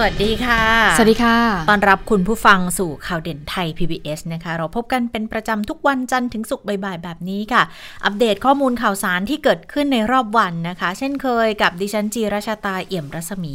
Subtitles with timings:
[0.00, 0.62] สวัสดีค่ะ
[0.96, 1.38] สวัสดีค่ะ
[1.70, 7.62] ตอนรับคุณผู้ฟังสู่ข่าวเด่นไทย PBS นะคะ เราพบกันเป็นประจำทุกวันจันทร์ถึงศุกร์บ่ายๆ แบบนี้ค่ะ
[8.04, 13.54] อัปเดตข้อมูลข่าวสารที่เกิดขึ้นในรอบวันนะคะ เช่นเคยกับดิฉันจีราชาตาเอี่ยมรัศมี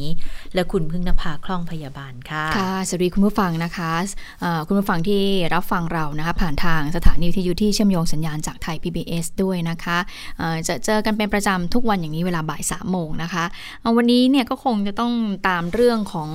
[0.54, 5.24] และคุณพึ่งนภาคล่องพยาบาลค่ะ ค่ะ สวัสดีคุณผู้ฟังนะคะะคุณผู้ฟังที่
[5.54, 13.44] รับฟังเรานะคะ ผ่านทางสถานีวิทยุที่เชื่อมโยงสัญญาณจากไทย PBS ด้วยนะคะะจะเจอกันเป็นประจำทุกวันอย่างนี้เวลาบ่ายสามโมงนะคะ
[13.98, 15.14] วันนี้เนี่ยก็คงจะต้อง
[15.48, 16.30] ตามเรื่องของ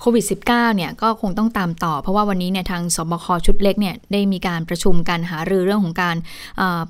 [0.00, 6.16] โควิด -19 เนี่ยก็คงต้องตามต่อ เพราะว่าวันนี้เนี่ยทางสบคชุดเล็กเนี่ยได้มีการประชุมการหารือเรื่องของการ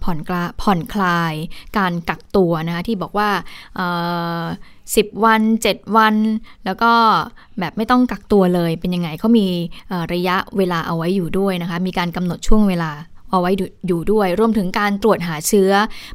[0.02, 0.18] ผ่อน
[0.62, 1.34] ผ่อนคลาย
[1.78, 3.30] การกักตัวนะคะที่บอกว่า
[4.96, 6.14] สิบวัน 7 วัน
[6.64, 6.92] แล้วก็
[7.58, 9.46] แบบไม่ต้องกักตัวเลยเป็นยังไงเขามี
[10.12, 12.90] ระยะเวลาเอาไว้อยู่ด้วยนะคะ มีการกำหนดช่วงเวลา
[13.32, 13.50] เอาไว้
[13.86, 15.70] อยู่ด้วย รวมถึงการตรวจหาเชื้อ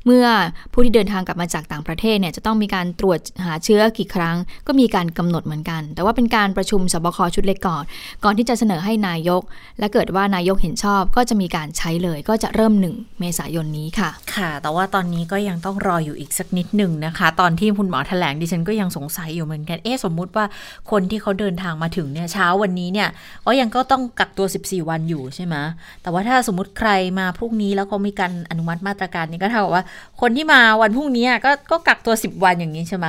[0.06, 0.26] เมื่อ
[0.74, 4.36] ผู้ที่เดินทางกลับมาจากต่างประเทศเนี่ยจะต้องมีการตรวจหาเชื้อกี่ครั้ง
[4.68, 7.84] ก็มีการกำหนดเหมือนกัน แต่ว่าเป็นการประชุมสบคชุดเล็กก่อน
[8.24, 9.42] ก่อนที่จะเสนอให้นายก
[9.80, 20.46] และเกิดว่านายกเห็นชอบก็จะมีการใช้เลย ก็จะเริ่มหนึ่งเมษายนนี้ค่ะ ค่ะ แต่ว่าตอนนี้ก็ยังต้องรออยู่อีกสักนิดหนึ่งนะคะ ตอนที่คุณหมอแถลงดิฉันก็ยังสงสัยอยู่เหมือนกัน เอ๊ะสมมุติว่า
[20.92, 23.10] คนที่เขาเดินทางมาถึงเนี่ยเช้าวันนี้เนี่ย
[23.46, 25.56] ก็ยังก็ต้องกักตัว 14 วันอยู่ใช่ไหม
[26.02, 29.86] แต่ว่าถ้าสมมติใครมาพรุ่งนี้แล้วเขามีการอนุมัติมาตรการนี้ก็เท่ากับว่า
[30.22, 33.08] คนที่มาวันพรุ่งนี้ก็ก็กักตัวสิบวันอย่างนี้ใช่ไหม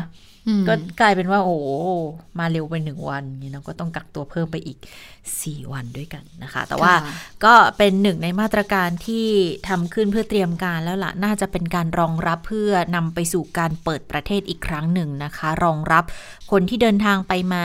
[0.68, 1.58] ก็กลายเป็นว่า โอ้
[2.38, 4.78] มาเร็วไปหนึ่งวันนี่เราก็ต้องกักตัวเพิ่มไปอีก
[5.42, 6.94] สี่วันด้วยกันนะคะ แต่ว่า
[7.44, 9.26] ก็เป็นหนึ่งในมาตรการที่
[9.68, 16.04] ทำขึ้นเพื่อเตรียมการแล้วล่ะ น่าจะเป็นการรองรับเพื่อนำไปสู่การเปิดประเทศอีกครั้งหนึ่งนะคะ รองรับ
[16.50, 17.64] คนที่เดินทางไปมา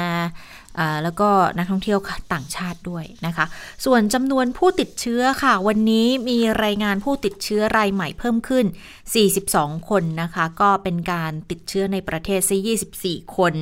[1.04, 2.00] แล้วก็นักท่องเที่ยว
[2.34, 3.46] ต่างชาติด้วยนะคะ
[3.86, 8.66] ส่วนจำนวนผู้ติดเชื้อค่ะ วันนี้มีรายงานผู้ติดเชื้อรายใหม่เพิ่มขึ้น
[9.28, 12.56] 42 คนนะคะ ก็เป็นการติดเชื้อในประเทศซะ
[12.98, 13.54] 24 คน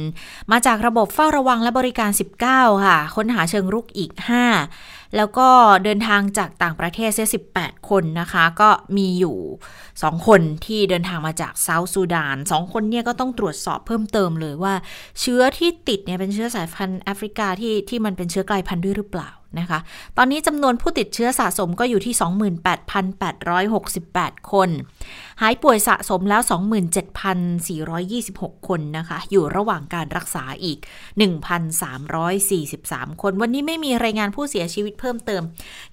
[0.52, 2.12] มาจากระบบเฝ้าระวังและบริการ
[2.48, 5.48] 19 ค่ะ ค้นหาเชิงรุกอีก 5 แล้วก็
[5.84, 9.38] เดินทางจากต่างประเทศเสีย18 คนนะคะ ก็มีอยู่
[9.82, 14.74] 2 คนที่เดินทางมาจากเซาท์ซูดาน 2 คนเนี่ยก็ต้องตรวจสอบเพิ่มเติมเลยว่า
[15.20, 19.30] เชื้อที่ติดเนี่ยเป็นเชื้อสายพันธุ์แอฟริกาที่ที่มันเป็นเชื้อกลายพันธุ์ด้วยหรือเปล่า
[19.60, 19.80] นะคะ
[20.18, 22.16] ตอนนี้จำนวนผู้ติดเชื้อสะสมก็อยู่ที่
[23.12, 24.70] 28,868 คน
[25.42, 26.42] หายป่วยสะสมแล้ว
[28.00, 30.78] 27,426 คนนะคะ อยู่ระหว่างการรักษาอีก
[32.00, 35.42] 1,343 คน วันนี้ไม่มีรายงานผู้เสียชีวิตเพิ่มเติม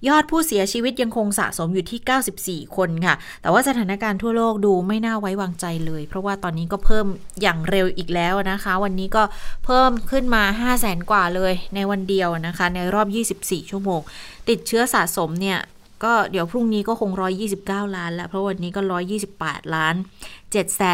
[0.07, 7.05] ยอดผู้เสียชีวิตยังคงสะสมอยู่ที่ 94 คนค่ะ แต่ว่าสถานการณ์ทั่วโลกดูไม่น่าไว้วางใจเลย เพราะว่าตอนนี้ก็เพิ่ม
[7.41, 9.23] อย่างเร็วอีกแล้วนะคะ วันนี้ก็
[9.65, 14.01] เพิ่มขึ้นมา 5 0 0แสนกว่าเลยในวันเดียวนะคะ ในรอบ 24ชั่วโมง
[14.49, 15.59] ติดเชื้อสะสมเนี่ย
[16.05, 17.11] ก็เดี๋ยวพรุ่งนี้ก็คง
[17.53, 18.81] 129 ล้านแล้ว เพราะวันนี้ก็
[19.27, 19.95] 128 ล้าน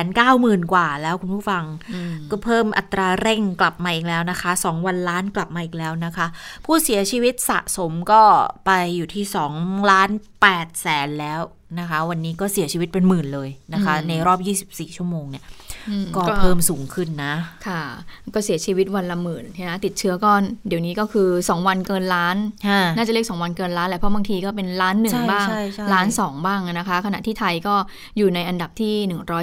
[0.06, 1.64] 790,000 กว่าแล้วคุณผู้ฟัง
[2.32, 6.28] ก็เพิ่มอัตราเร่งกลับมาอีกแล้วนะคะ 2 วันล้านกลับมาอีกแล้วนะคะ
[6.66, 8.22] ผู้เสียชีวิตสะสมก็
[8.66, 9.26] ไปอยู่ที่
[9.58, 10.10] 2 ล้าน
[10.46, 11.42] 8แสนแล้ว
[11.80, 15.44] นะคะ วันนี้ก็เสียชีวิตเป็นหมื่นเลยนะคะ ในรอบ 24 ชั่วโมงเนี่ย
[16.16, 17.34] ก็เพิ่มสูงขึ้นนะ
[17.68, 17.82] ค่ะ
[18.36, 20.32] ก็เสียชีวิตวันละหมื่นนะติดเชื้อก็
[20.68, 22.38] เดี๋ยวนี้ก็คือ 2 วันเกินล้าน
[22.96, 25.48] น่าจะเลข2วันเกินล้านแหละเพราะบางทีก็เป็นล้านหนึ่งบ้าง
[25.94, 27.76] ล้านสองบ้างนะคะ ขณะที่ไทยก็
[28.18, 28.94] อยู่ในอันดับที่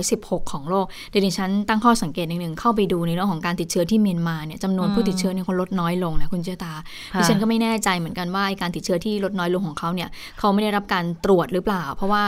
[0.02, 6.74] 116 ของโลกเดี๋ยวดิฉันตั้งข้อสังเกตหนึ่งเข้าไปดูในเรื่องของการติดเชื้อที่เมียนมาเนี่ยจำนวนผู้ติดเชื้อเนี่ยเขาลดน้อยลงนะคุณเจตา
[7.18, 12.24] ดิฉันก็ไม่แน่ใจเหมือนกันว่าการติดเชื้อที่ลดน้อยลงของเขาเนี่ยเขาไม่ได้รับการตรวจหรือเปล่า เพราะว่า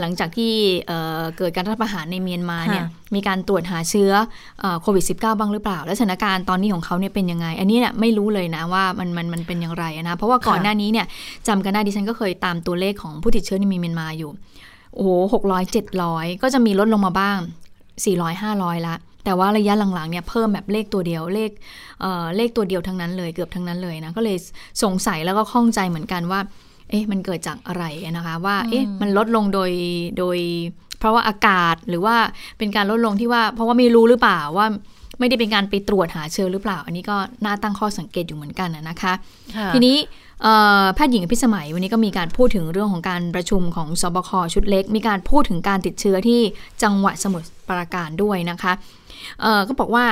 [0.00, 0.52] หลังจากที่
[1.38, 4.12] เกิดการรัฐประหารในเมียนมาเนี่ยมีการตรวจหาเชื้อ
[4.82, 11.06] โควิด -19 บ้างหรือเปล่า และสถานการณ์ตอนนี้ของเขาเนี่ยเป็นยังไง อันนี้เนี่ยไม่รู้เลยนะว่ามันมันมันเป็นอย่างไรนะเพราะว่าก่อนหน้านี้เนี่ย
[11.48, 14.30] จำกันได้ดิฉันก็เคยตามตัวเลขของผู้ติดเชื้อในเมียนมาอยู่
[14.94, 17.38] โอ้โหหกร้อยเจ็ดร้อยก็จะมีลดลงมาบ้าง
[18.04, 18.94] สี่ร้อยห้าร้อยละ
[19.24, 21.50] แต่ว่าระยะหลังๆเนี่ยเพิ่มแบบเลขตัวเดียวเลข
[22.00, 24.36] เเลขตัวเดียวทั้งนั้นเลยเกือบทั้งนั้นเลยนะก็เลย
[24.82, 26.40] สงสัยแล้วก็ข้องใจเหมือนกันว่า
[26.94, 27.84] เอ๊ะมันเกิดจากอะไร
[28.16, 29.70] นะคะว่าเอ๊ะมันลดลงโดย
[30.18, 30.38] โดย
[30.98, 32.16] เพราะว่าอากาศหรือว่า
[32.58, 34.66] เป็นการลดลงที่ว่า เพราะว่าไม่รู้หรือเปล่าว่า
[35.18, 39.12] ไม่ได้เป็นการไปตรวจหาเชื้อหรือเปล่า อันนี้ก็น่าตั้งข้อสังเกตอยู่เหมือนกันนะคะ
[39.74, 39.96] ทีนี้
[40.94, 46.40] แพทย์หญิงพิสมัยวันนี้ก็มีการพูดถึงเรื่องของการประชุมของสบคชุดเล็ก มีการพูดถึงการติดเชื้อที่
[46.82, 48.72] จังหวัดสมุทรปราการด้วยนะคะ
[49.68, 50.04] ก็บอกว่า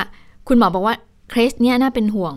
[0.49, 0.95] คุณหมอบอกว่า
[1.31, 2.35] เคสเนี้ยน่าเป็นห่วง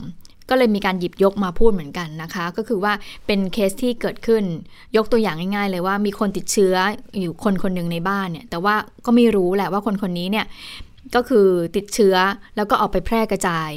[0.49, 2.93] ก็เลยมีการหยิบยกมาพูดเหมือนกันนะคะ ก็คือว่า
[3.25, 4.43] เป็นเคสที่เกิดขึ้น
[4.97, 6.75] ยกตัวอย่างง่าย ๆ เลยว่ามีคนติดเชื้อ
[7.19, 8.75] อยู่คนคนหนึ่งในบ้านเนี่ย แต่ว่า
[9.05, 10.45] ก็ไม่รู้แหละว่าคนคนนี้เนี่ย
[11.15, 12.15] ก็คือติดเชื้อ
[12.55, 13.71] แล้วก็ออกไปแพร่กระจาย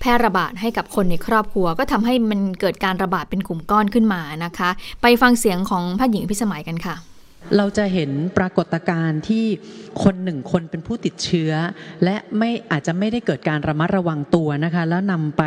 [0.00, 4.70] แพร่ระบาดให้กับคนในครอบครัว ก็ทำให้มันเกิดการระบาดเป็นกลุ่มก้อนขึ้นมานะคะ
[5.02, 6.96] ไปฟังเสียงของแพทย์หญิงพิสมัยกันค่ะ
[7.56, 9.46] เราจะเห็นปรากฏการณ์ที่
[10.02, 11.52] คนหนึ่งคนเป็นผู้ติดเชื้อ
[12.04, 15.42] และไม่อาจจะไม่ได้เกิดการระมัดระวังตัวนะคะแล้วนำไป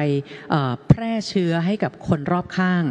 [0.89, 2.83] แพร่เชื้อให้กับคนรอบข้าง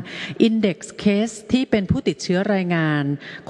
[0.47, 3.03] Index Case ที่เป็นผู้ติดเชื้อรายงาน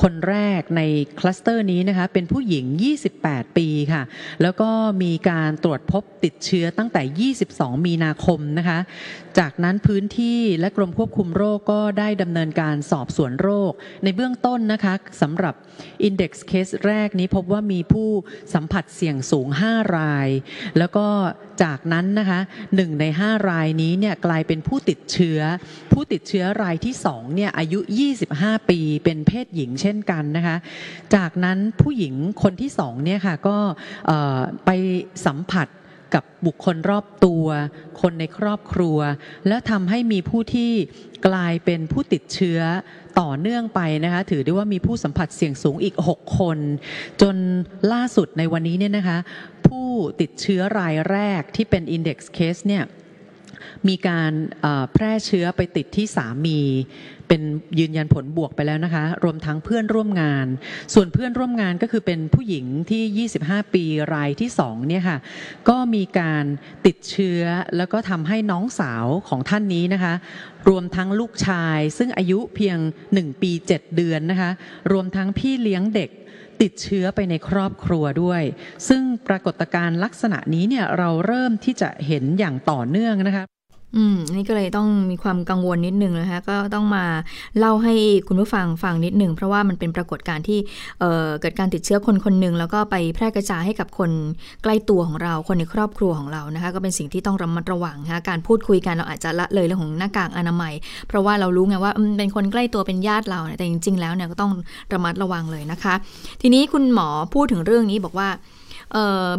[0.02, 0.82] คนแรกใน
[1.18, 2.64] คลัสเตอร์นี้นะคะเป็นผู้หญิง
[3.12, 4.02] 28 ปีค่ะ
[4.42, 4.70] แล้วก็
[5.02, 8.78] มีการตรวจพบติดเชื้อตั้งแต่ 22 มีนาคมนะคะ
[9.38, 13.72] จากนั้นพื้นที่และกรมควบคุมโรคก็ได้ดำเนินการสอบสวนโรค
[14.04, 15.47] ในเบื้องต้นนะคะสำหรับ
[16.06, 18.08] Index Case แรกนี้พบว่ามีผู้
[18.54, 20.28] สัมผัสเสี่ยงสูง 5 ราย
[20.78, 21.06] แล้วก็
[21.62, 22.40] จากนั้นนะคะ
[22.74, 25.40] หนึ่งใน 5 รายนี้เนี่ยกลายเป็นผู้ติดเชื้อ
[25.92, 27.80] ผู้ติดเชื้อรายที่2เนี่ยอายุ
[28.24, 30.56] 25 ปีเป็นเพศหญิงเช่นกันนะคะ
[31.14, 33.56] จากนั้นผู้หญิงคนที่2เนี่ยค่ะก็
[34.64, 34.70] ไป
[35.26, 35.68] สัมผัส
[36.14, 37.46] กับบุคคลรอบตัว
[38.00, 38.98] คนในครอบครัว
[39.48, 40.72] แล้วทำให้มีผู้ที่
[41.26, 42.60] กลายเป็นผู้ติดเชื้อ
[43.20, 46.58] ต่อเนื่องไปนะคะถือได้ว่ามีผู้สัมผัสเสี่ยงสูงอีก 6 คน
[47.22, 47.36] จน
[47.92, 49.18] ล่าสุดในวันนี้เนี่ยนะคะ
[49.66, 49.88] ผู้
[50.20, 52.84] ติดเชื้อรายแรกที่เป็น Index Case เนี่ย
[53.88, 54.32] มีการ
[54.92, 56.60] แพร่เชื้อไปติดที่สามี
[57.28, 57.42] เป็น
[57.78, 60.46] ยืนยันผลบวกไปแล้วนะคะ รวมทั้งเพื่อนร่วมงาน
[60.94, 63.84] ส่วนเพื่อนร่วมงานก็คือเป็นผู้หญิงที่ 25 ปี
[64.14, 65.18] รายที่2เนี่ยค่ะ
[65.68, 66.44] ก็มีการ
[66.86, 67.42] ติดเชื้อ
[67.76, 70.14] แล้วก็ทำให้น้องสาวของท่านนี้นะคะ
[70.68, 72.78] รวมทั้งลูกชาย ซึ่งอายุเพียง
[73.12, 74.50] 1 ปี 7 เดือนนะคะ
[74.92, 76.10] รวมทั้งพี่เลี้ยงเด็ก
[76.62, 78.42] ติดเชื้อไปในครอบครัวด้วย
[78.88, 83.44] ซึ่งปรากฏการณ์ลักษณะนี้เนี่ยเราเริ่มที่จะเห็นอย่างต่อเนื่องนะคะ
[83.96, 87.04] อืมนี่ก็เลยต้องมีความกังวลนิดนึงนะคะก็ต้องมา
[87.58, 87.94] เล่าให้
[88.28, 90.58] คุณผู้ฟังฟังนิดนึงเพราะว่ามันเป็นปรากฏการณ์ที่
[91.00, 94.10] เเกิดการติดเชื้อคนคนหนึ่งแล้วก็ไปแพร่กระจายให้กับคน
[94.62, 100.74] ใกล้ตัวของเรา คนในครอบครัวของเรานะคะก็เป็นสิ่งที่ต้องระมัดระวังนะคะการพูดคุยกันเราอาจจะละเลยเรื่องของหน้ากากอนามัย
[101.08, 104.52] เพราะว่าเรารู้ไงว่าเป็นคนใกล้ตัวเป็นญาติเราแต่จริง ๆ แล้วเนี่ยก็ต้อง
[104.92, 105.94] ระมัดระวังเลยนะคะ
[106.42, 108.28] ทีนี้คุณหมอพูดถึงเรื่องนี้บอกว่า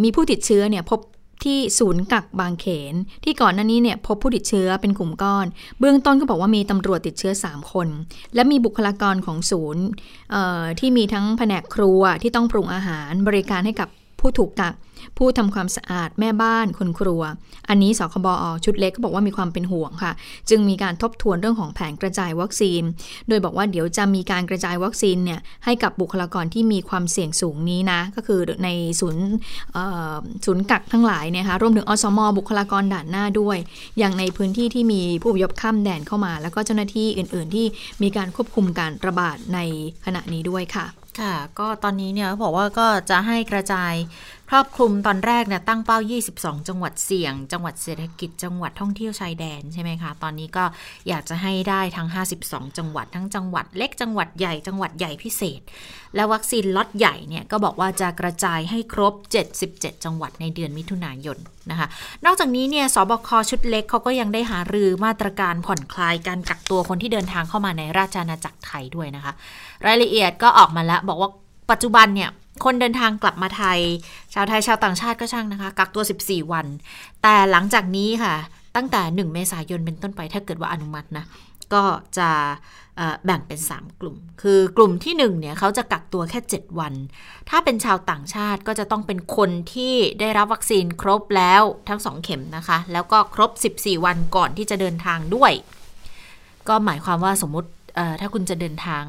[0.04, 1.00] มีผู้ติดเชื้อเนี่ยพบ
[1.44, 2.94] ที่ศูนย์กักบางเขน
[3.24, 5.45] ที่ก่อนหน้านี้เนี่ยพบผู้ติดเชื้อเป็นกลุ่มก้อน
[5.80, 7.88] เบื้องต้นก็บอกว่ามีตำรวจติดเชื้อ 3 คน
[8.36, 9.83] และมีบุคลากรของศูนย์
[10.80, 13.89] ที่มีทั้งแผนกครัวที่ต้องปรุงอาหารบริการให้กับ
[14.19, 14.74] ผู้ถูกกัก
[15.18, 17.22] ผู้ทำความสะอาดแม่บ้านคนครัว
[17.69, 20.13] อันนี้สคบอชุดเล็กก็บอกว่ามีความเป็นห่วงค่ะ
[20.50, 22.81] จึงมีการทบทวนเรื่องของแผนกระจายวัคซีน
[23.28, 28.69] โดยบอกว่าเดี๋ยวจะมีการกระจายวัคซีนเนี่ยให้กับบุคลากรที่มีความเสี่ยงสูงนี้นะ ก็คือใน
[29.00, 29.25] ศูนย์
[30.46, 33.57] ศูนย์กักทั้งหลายนี่ยค่ะรวมถึงอสม บุคลากรด่านหน้าด้วย
[34.00, 37.66] อย่างในพื้นที่ที่มีผู้ยบข้ามแดนเข้ามา แล้วก็เจ้าหน้าที่อื่น ๆ ที่
[38.04, 39.60] มีการควบคุมการระบาดใน
[40.06, 40.88] ขณะนี้ด้วยค่ะ
[41.19, 43.94] ค่ะ ก็ตอนนี้เนี่ยเขาบอกว่าก็จะให้กระจาย
[44.51, 45.98] ครอบคลุมตอนแรกเนี่ยตั้งเป้า
[46.34, 50.63] 22 จังหวัดเสี่ยง จังหวัดเศรษฐกิจ จังหวัดท่องเที่ยวชายแดนใช่ไหมคะ ตอนนี้ก็
[51.07, 52.07] อยากจะให้ได้ทั้ง
[52.42, 55.62] 52 จังหวัด ทั้งจังหวัดเล็ก จังหวัดใหญ่ จังหวัดใหญ่พิเศษ
[56.16, 59.13] และวัคซีนล็อตใหญ่เนี่ยก็บอกว่าจะกระจายให้ครบ
[59.60, 61.38] 77 จังหวัดในเดือนมิถุนายน
[61.72, 61.88] นะคะ
[62.25, 69.34] นอกจากนี้เนี่ย สบคชุดเล็กเขาก็ยังได้หารือมาตรการผ่อนคลายการกักตัวคนที่เดินทางเข้ามาในราชอาณาจักรไทยด้วยนะคะ
[69.86, 71.30] รายละเอียดก็ออกมาแล้วบอกว่า
[71.72, 72.30] ปัจจุบันเนี่ย
[72.63, 73.79] คนเดินทางกลับมาไทย
[74.33, 76.67] ชาวไทยชาวต่างชาติก็ช่างนะคะ กักตัว 14 วัน
[77.22, 78.36] แต่หลังจากนี้ค่ะ
[78.75, 81.25] ตั้งแต่ 1 เมษายนเป็นต้นไปถ้าเกิดว่าอนุมัตินะ
[81.74, 81.84] ก็
[82.17, 82.29] จะ
[83.25, 86.93] แบ่งเป็น 3 กลุ่ม คือกลุ่มที่ 1 เนี่ยเขาจะกักตัวแค่ 7 วัน
[87.50, 95.51] ถ้าเป็นชาวต่างชาติก็จะต้องเป็นคนที่ได้รับวัคซีนครบแล้วทั้ง 2 เข็มนะคะ แล้วก็ครบ 14 วันก่อนที่จะเดินทางด้วย
[96.67, 97.69] ก็หมายความว่าสมมติ
[98.22, 99.03] ถ้าคุณจะเดินทาง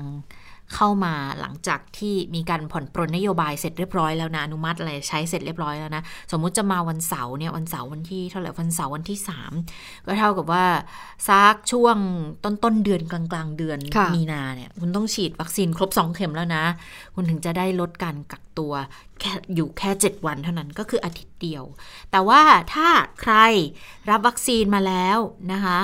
[0.74, 9.18] เข้ามาหลังจากที่มีการผ่อนปรนนโยบายเสร็จเรียบร้อยแล้วนะอนุมัติอะไรใช้เสร็จเรียบร้อยแล้วนะสมมุติจะมาวันเสาร์เนี่ยวันเสาร์วันที่เท่าไหร่วันเสาร์วันที่
[9.62, 10.64] 3 ก็เท่ากับว่า
[11.28, 11.96] ซักช่วง
[12.44, 13.78] ต้นต้นเดือนกลางกลางเดือน
[14.14, 16.64] มีนาเนี่ยคุณต้องฉีดวัคซีนครบ 2 เข็มแล้วนะ
[17.14, 18.72] คุณถึงจะได้ลดการกักตัว
[19.20, 21.64] แค่อยู่แค่ 7 วันเท่านั้นก็คืออาทิตย์เดียว
[22.10, 22.40] แต่ว่า
[22.74, 22.88] ถ้า
[23.20, 23.34] ใคร
[24.10, 25.18] รับวัคซีนมาแล้ว
[25.52, 25.80] นะคะ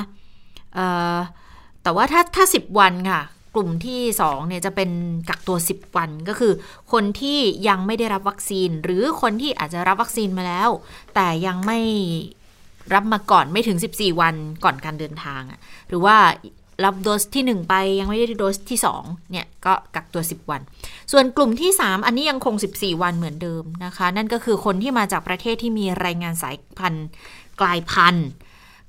[1.83, 3.23] แต่ว่าถ้าถ้า 10 วันค่ะ
[3.57, 4.91] กลุ่มที่2เนี่ยจะเป็น
[5.29, 6.53] กักตัว 10 วัน ก็คือ
[6.93, 10.69] คนที่ยังไม่ได้รับวัคซีน หรือคนที่อาจจะรับวัคซีนมาแล้ว
[11.15, 11.79] แต่ยังไม่
[12.95, 14.35] รับมาก่อนไม่ถึง 14 วัน
[14.65, 15.43] ก่อนการเดินทาง
[15.89, 16.17] หรือว่า
[16.85, 20.61] รับโดสที่ 1 ไปยังไม่ได้โดสที่ 2 เนี่ย ก็กักตัว 10 วัน
[21.13, 27.07] ส่วนกลุ่มที่ 3 อันนี้ยังคง 14 วันเหมือนเดิมนะคะ นั่นก็คือคนที่มาจากประเทศที่มีรายงานสายพันธุ์
[27.61, 28.29] กลายพันธุ์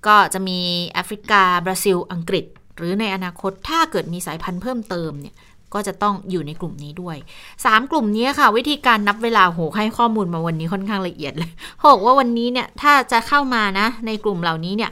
[0.07, 0.59] ก็จะมี
[0.89, 2.45] แอฟริกา บราซิล อังกฤษ
[2.77, 5.35] หรือในอนาคตถ้าเกิดมีสายพันธุ์เพิ่มเติมเนี่ย
[5.73, 7.17] ก็จะต้องอยู่ในกลุ่มนี้ด้วย
[7.53, 11.51] 3 กลุ่มนี้ค่ะ วิธีการนับเวลาโหให้ข้อมูลมาวันนี้ค่อนข้างละเอียดเลย
[11.85, 14.91] บอกว่าวันนี้เนี่ยถ้าจะเข้ามานะในกลุ่มเหล่านี้เนี่ย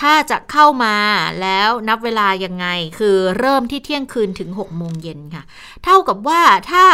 [0.00, 0.94] ถ้าจะเข้ามา
[1.42, 2.66] แล้วนับเวลายังไง
[2.98, 5.44] คือเริ่มที่เที่ยงคืนถึง6โมงเย็นค่ะ
[5.84, 6.84] เท่ากับว่าถ้า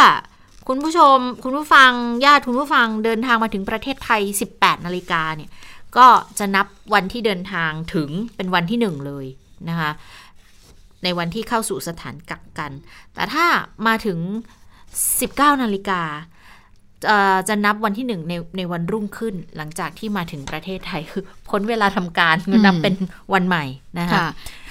[0.67, 1.91] คุณผู้ชม คุณผู้ฟัง
[2.25, 4.21] ญาติคุณผู้ฟังเดินทางมาถึงประเทศไทย
[4.53, 5.49] 18นาฬิกาเนี่ย
[5.97, 6.07] ก็
[6.39, 9.25] จะนับวันที่เดินทางถึงเป็นวันที่หนึ่งเลย
[9.69, 9.91] นะคะ
[11.03, 12.71] ในวันที่เข้าสู่สถานกักกัน
[13.13, 13.45] แต่ถ้า
[13.87, 14.17] มาถึง
[14.91, 16.01] 19 นาฬิกา
[17.49, 22.35] จะนับวันที่หนึ่งในในวันรุ่งขึ้นหลังจากที่มาถึงประเทศไทยคือพ้นเวลาทำการ
[22.65, 22.93] นับเป็น
[23.33, 23.63] วันใหม่
[23.99, 24.17] นะคะ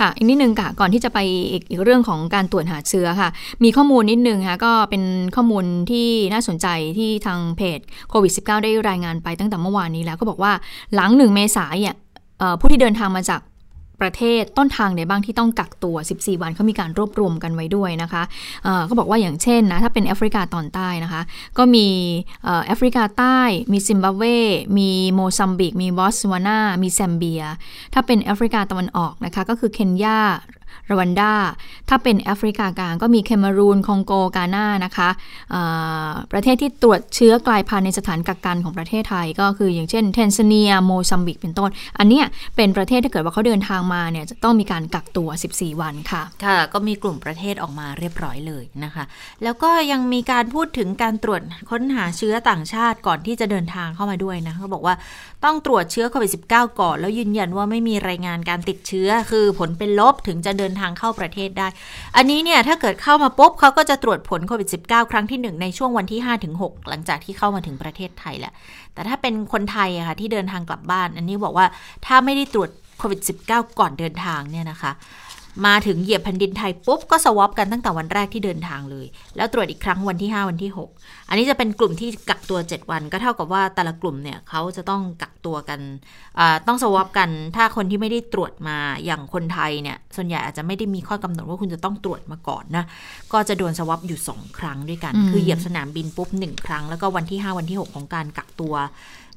[0.01, 1.19] ค่ะอีกนิดนึงค่ะก่อนที่จะไป
[1.51, 3.31] อีกอีกเรื่องของการตรวจหาเชื้อค่ะ
[3.65, 5.03] มีข้อมูลนิดนึงค่ะก็เป็น
[5.37, 6.67] ข้อมูลที่น่าสนใจ
[6.99, 10.53] ที่ทางเพจโควิด -19 ได้รายงานไปตั้งแต่เมื่อวานนี้แล้วก็บอกว่า
[10.95, 11.97] หลังหนึ่งเมษายน
[12.61, 13.41] ผู้ที่เดินทางมาจาก
[14.01, 18.23] ประเทศต้นทางไหนบ้างที่ต้องกักตัว 14 วันเขามีการรวบรวมกันไว้ด้วยนะคะ
[18.87, 21.23] เขาบอกว่าอย่างเช่นนะถ้าเป็นแอฟริกาตอนใต้นะคะ
[21.59, 21.87] ก็มี
[22.67, 23.41] แอฟริกาใต้
[23.73, 24.23] มีซิมบับเว
[24.79, 27.43] มีโมซัมบิก มีบอตสวานา มีแซมเบีย
[27.95, 30.21] ถ้าเป็นแอฟริกาตะวันออกนะคะ ก็คือเคนยา
[30.91, 31.33] รวันดา
[31.89, 35.09] ถ้าเป็นแอฟริกากลางก็มีแคเมอรูน คองโก กานานะคะ
[36.33, 42.23] ประเทศที่ตรวจเชื้อกลายพันธุ์ในสถานกักกันของประเทศไทย ก็คืออย่างเช่นเทนซาเนีย โมซัมบิก เป็นต้น อันนี้
[42.57, 49.05] เป็นประเทศถ้าเกิดว่าเขาเดินทางมาเนี่ยจะต้องมีการกักตัว 14 วันค่ะ ค่ะ ก็มีกลุ่มประเทศออกมาเรียบร้อยเลยนะคะ
[49.43, 54.95] แล้วก็ยังมีการพูดถึงการตรวจค้นหาเชื้อต่างชาติก่อนที่จะเดินทางเข้ามาด้วยนะเขาบอกว่า
[55.45, 61.69] ต้องตรวจเชื้อโควิด -19 ก่อน แล้วยืนยันว่าไม่มีรายงานการติดเชื้อ คือผลเป็นลบถึงจะเดินทางเข้าประเทศได้
[62.17, 66.21] อันนี้เนี่ยถ้าเกิดเข้ามาปุ๊บเขาก็จะตรวจผลโควิด -19 ครั้งที่ 1 ในช่วงวันที่
[66.55, 68.53] 5-6หลังจากที่เข้ามาถึงประเทศไทยแหละ
[68.95, 71.67] แต่ถ้าเป็นคนไทยอะค่ะที่เดินทางกลับบ้าน อันนี้บอกว่า
[72.07, 74.93] ถ้าไม่ได้ตรวจโควิด -19 ก่อนเดินทางเนี่ยนะคะ
[75.67, 79.07] มาถึงเหยียบแผ่นดินไทยปุ๊บก็สวอปกันตั้งแต่วันแรกที่เดินทางเลย
[79.37, 80.71] แล้วตรวจอีกครั้งวันที่ 5 วันที่
[81.01, 85.81] 6 อันนี้จะเป็นกลุ่มที่กักตัว 7 วัน ก็เท่ากับว่าแต่ละกลุ่มเนี่ยเขาจะต้องกักตัวกัน
[86.67, 92.85] ต้องสวอปกัน ถ้าคนที่ไม่ได้ตรวจมาอย่างคนไทยเนี่ยส่วนใหญ่อาจจะไม่ได้มีข้อกำหนดว่าคุณจะต้องตรวจมาก่อนนะ
[93.33, 98.75] ก็จะโดนสวอปอยู่ 2 ครั้งด้วยกัน คือเหยียบสนามบินปุ๊บ1ครั้งแล้วก็วันที่ 5 วันที่ 6 ของการกักตัว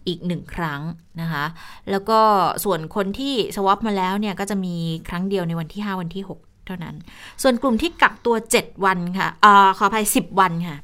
[0.08, 0.82] อีกหนึ่งครั้ง
[1.22, 1.46] นะคะ
[1.92, 2.20] แล้วก็
[2.64, 4.76] ส่วนคนที่สวอปมาแล้วเนี่ยก็จะมี
[5.10, 6.96] ครั้งเดียวในวันที่ 5 วันที่ 6 เท่านั้น
[7.42, 9.48] ส่วนกลุ่มที่กักตัว 7 วันค่ะอ
[9.78, 10.78] ขออภัย 10 วันค่ะ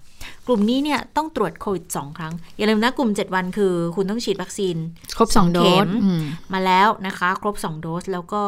[0.48, 4.76] กลุ่มนี้เนี่ยต้องตรวจโควิด2ครั้ง อย่าลืมนะกลุ่ม 7 วันคือ คุณต้องฉีดวัคซีน
[5.18, 5.88] ครบ 2 โดส
[6.54, 8.44] มาแล้วนะคะ ครบ 2 โดสแล้วก็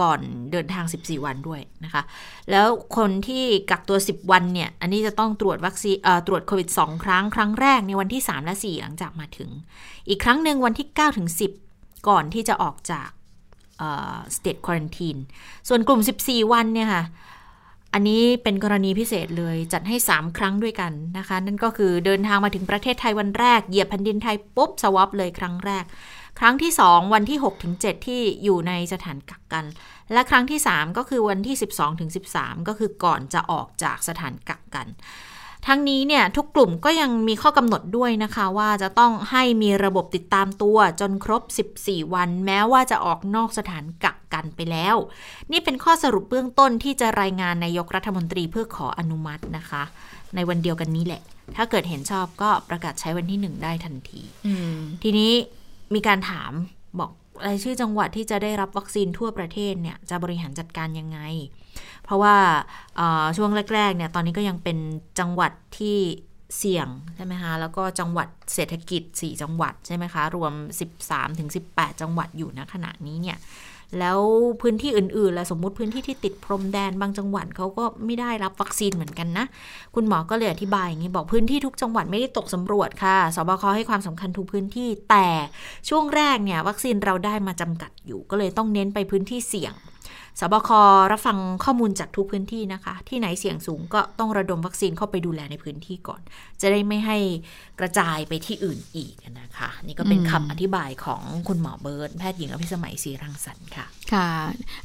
[0.00, 0.20] ก่อน
[0.52, 2.02] เดินทาง 14 วันด้วยนะคะ
[2.50, 2.66] แล้ว
[2.96, 9.50] คนที่กักตัว 10 วันเนี่ย อันนี้จะต้องตรวจวัคซีนตรวจโควิด 2 ครั้ง ครั้งแรกในวันที่ 3 และ 4 หลังจากมาถึง
[10.08, 11.28] อีกครั้งหนึ่งวันที่ 9 ถึง
[11.66, 13.08] 10 ก่อนที่จะออกจาก
[14.36, 15.16] สเตทควอนตีน
[15.68, 17.04] ส่วนกลุ่ม 14 วันเนี่ยค่ะ
[17.94, 25.84] อันนี้เป็นกรณีพิเศษเลยจัดให้ 3 ครั้งด้วยกันนะคะ นั่นก็คือเดินทางมาถึงประเทศไทยวันแรก เหยียบแผ่นดินไทยปุ๊บสวอปเลยครั้งแรก
[26.38, 29.64] ครั้งที่ 2 วันที่6ถึง7ที่อยู่ในสถานกักกัน
[30.12, 34.88] และครั้งที่ 3 ก็คือวันที่ 12ถึง13 ก็คือก่อนจะออกจากสถานกักกัน
[35.66, 41.42] ทั้งนี้เนี่ยทุกกลุ่มก็ยังมีข้อกำหนดด้วยนะคะว่าจะต้องให้มีระบบติดตามตัวจนครบ
[41.80, 44.96] 14 วัน แม้ว่าจะออกนอกสถานกักกันไปแล้ว
[45.52, 49.82] นี่เป็นข้อสรุปเบื้องต้นที่จะรายงานนายกรัฐมนตรีเพื่อขออนุมัตินะคะ
[50.34, 51.22] ในวันเดียวกันนี้แหละ
[51.56, 54.22] ถ้าเกิดเห็นชอบก็ประกาศใช้วันที่หนึ่งได้ทันที
[55.02, 55.32] ทีนี้
[55.94, 56.52] มีการถาม
[56.98, 57.10] บอก
[57.46, 61.18] รายชื่อจังหวัดที่จะได้รับวัคซีนทั่วประเทศเนี่ยจะบริหารจัดการยังไง
[62.04, 62.36] เพราะว่า
[63.36, 64.78] ช่วงแรกๆเนี่ยตอนนี้ก็ยังเป็น
[65.18, 65.98] จังหวัดที่
[66.58, 70.52] เสี่ยงใช่ไหมคะแล้วก็จังหวัดเศรษฐกิจ 4 จังหวัดใช่ไหมคะรวม
[71.26, 73.38] 13-18 จังหวัดอยู่ณขณะนี้เนี่ย
[73.98, 74.20] แล้ว
[74.62, 79.44] พื้นที่อื่นๆแล้วสมมุติพื้นที่ที่ติดพรมแดนบางจังหวัดเขาก็ไม่ได้รับวัคซีนเหมือนกันนะ
[79.94, 85.28] คุณหมอก็เลยอธิบายอย่างนี้บอกพื้นที่ทุกจังหวัดไม่ได้ตกสำรวจค่ะสบคให้ความสำคัญทุกพื้นที่ แต่
[85.88, 89.72] ช่วงแรกเนี่ยวัคซีนเราได้มาจำกัดอยู่ก็เลยต้องเน้นไปพื้นที่เสี่ยง
[90.38, 90.70] สบค
[91.10, 96.20] รับฟังข้อมูลจากทุกพื้นที่นะคะ ที่ไหนเสี่ยงสูงก็ต้องระดมวัคซีนเข้าไปดูแลในพื้นที่ก่อน
[96.60, 97.18] จะได้ไม่ให้
[97.80, 104.28] กระจายไปที่อื่นอีกนะคะ นี่ก็เป็นคำอธิบายของคุณหมอเบิร์ตแพทย์หญิงอภิสมัยศรีรังสรรค์ค่ะ ค่ะ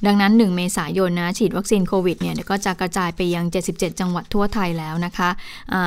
[0.06, 5.30] ดังนั้น 1 เมษายนนะฉีดวัคซีนโควิดเนี่ยก็จะกระจายไปยัง 77 จังหวัดทั่วไทยแล้วนะคะ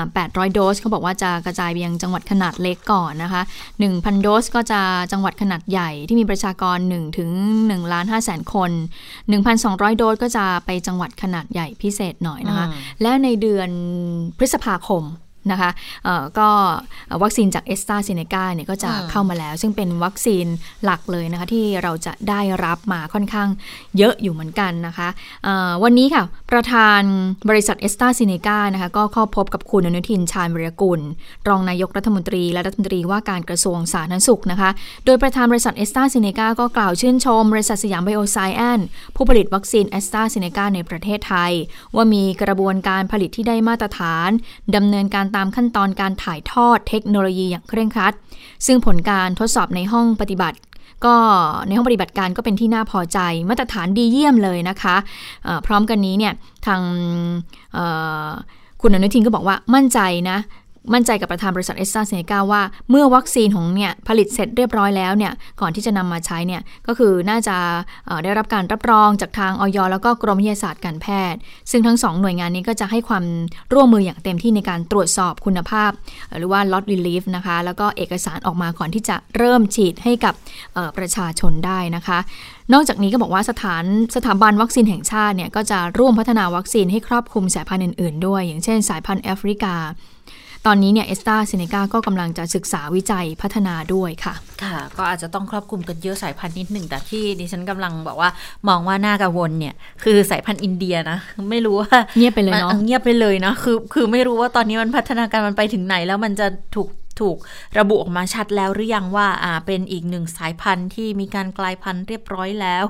[0.02, 3.42] ะ800 โดสเขาบอกว่าจะกระจายไปยังจังหวัดขนาดเล็กก่อนนะคะ
[3.82, 4.80] 1,000 โดสก็จะ
[5.12, 8.70] จังหวัดขนาดใหญ่ที่มีประชากร1ถึง1ล้าน5แสนคน
[9.56, 12.66] 1,200 โดสก็จะไปจังหวัดขนาดใหญ่พิเศษหน่อยนะคะ
[13.02, 13.70] และในเดือน
[14.38, 15.02] พฤษภาคม
[15.52, 15.70] นะคะ
[16.38, 16.48] ก็
[17.22, 20.46] วัคซีนจากเอสตราเซเนกาเนี่ยก็จะเข้ามาแล้ว ซึ่งเป็นวัคซีน
[20.84, 23.48] หลักเลยนะคะที่เราจะได้รับมาค่อนข้าง
[23.98, 25.08] เยอะอยู่เหมือนกันนะคะ
[25.82, 27.02] วันนี้ค่ะ ประธาน
[27.48, 31.00] บริษัทแอสตราเซเนกานะคะก็เข้าพบกับคุณอนุทินชาญวีรกูล
[31.48, 34.70] รองนายกรัฐมนตรีและรัฐมนตรีว่าการกระทรวงสาธารณสุขนะคะ
[35.04, 38.80] โดยประธานบริษัทแอสตราเซเนกาก็กล่าวชื่นชม บริษัทสยามไบโอไซเอนซ์
[39.14, 41.52] ผู้ผลิตวัคซีนแอสตราเซเนกาในประเทศไทย
[41.96, 44.30] ว่ามีกระบวนการผลิตที่ได้มาตรฐาน
[44.76, 48.12] ดำเนินการตามขั้นตอนการถ่ายทอดเทคโนโลยีอย่างเคร่งครัด
[48.66, 50.58] ซึ่งผลการทดสอบในห้องปฏิบัติ
[51.06, 51.16] ก็
[51.66, 53.18] ในห้องปฏิบัติการก็เป็นที่น่าพอใจ
[53.48, 54.96] มาตรฐานดีเยี่ยมเลยนะคะ
[55.66, 56.32] พร้อมกันนี้เนี่ย
[56.66, 56.80] ทาง
[58.80, 60.38] คุณอนุทินก็บอกว่ามั่นใจนะ
[60.94, 67.56] มั่นใจกับประธานบริษัทเอสตราเซเนกาว่า เมื่อวัคซีนของเนี่ยผลิตเสร็จเรียบร้อยแล้วเนี่ยก่อนที่จะนำมาใช้เนี่ยก็คือน่าจะ
[68.24, 71.38] ได้รับการรับรองจากทางออยแล้วก็กรมวิทยาศาสตร์การแพทย์
[71.70, 73.24] ซึ่งทั้งสองหน่วยงานนี้ก็จะให้ความ
[73.72, 75.90] ร่วมมืออย่างเต็มที่ในการตรวจสอบคุณภาพ
[76.38, 80.34] หรือว่า lot relief นะคะแล้วก็เอกสารออกมาก่อนที่จะเริ่มฉีดให้กับ
[80.98, 82.18] ประชาชนได้นะคะ
[82.72, 83.84] นอกจากนี้ก็บอกว่าสถาน
[84.16, 89.74] สถาบันวัคซีนแห่งชาติเนี่ยก็จะร่วมพัฒนาวัคซีนให้ครอบคลุมสายพันธุ์อื่นๆด้วย อย่างเช่น สายพันธุ์แอฟริกา
[90.70, 98.30] ตอนนี้เนี่ยเอสตาเซเนกาก็กำลังจะศึกษาวิจัยพัฒนาด้วยค่ะ ค่ะ ก็อาจจะต้องครอบคลุมกันเยอะสายพันธุ์นิดหนึ่งแต่ที่ดิฉันกำลังบอกว่า
[98.68, 101.18] มองว่าน่ากังวลเนี่ยคือสายพันธุ์อินเดียนะ
[101.50, 106.46] ไม่รู้ว่าเงียบไปเลยเนาะเงียบไปเลยนะคือคือไม่รู้ว่าตอนนี้มันพัฒนาการมันไปถึงไหนแล้วมันจะ
[106.76, 106.88] ถูก
[107.20, 107.38] ถูก
[107.78, 112.84] ระบุออกมาชัดแล้วหรือยังว่าอ่าเป็นอีกหนึ่งสายพันธุ์ที่มีการกลายพันธุ์เรียบร้อยแล้ว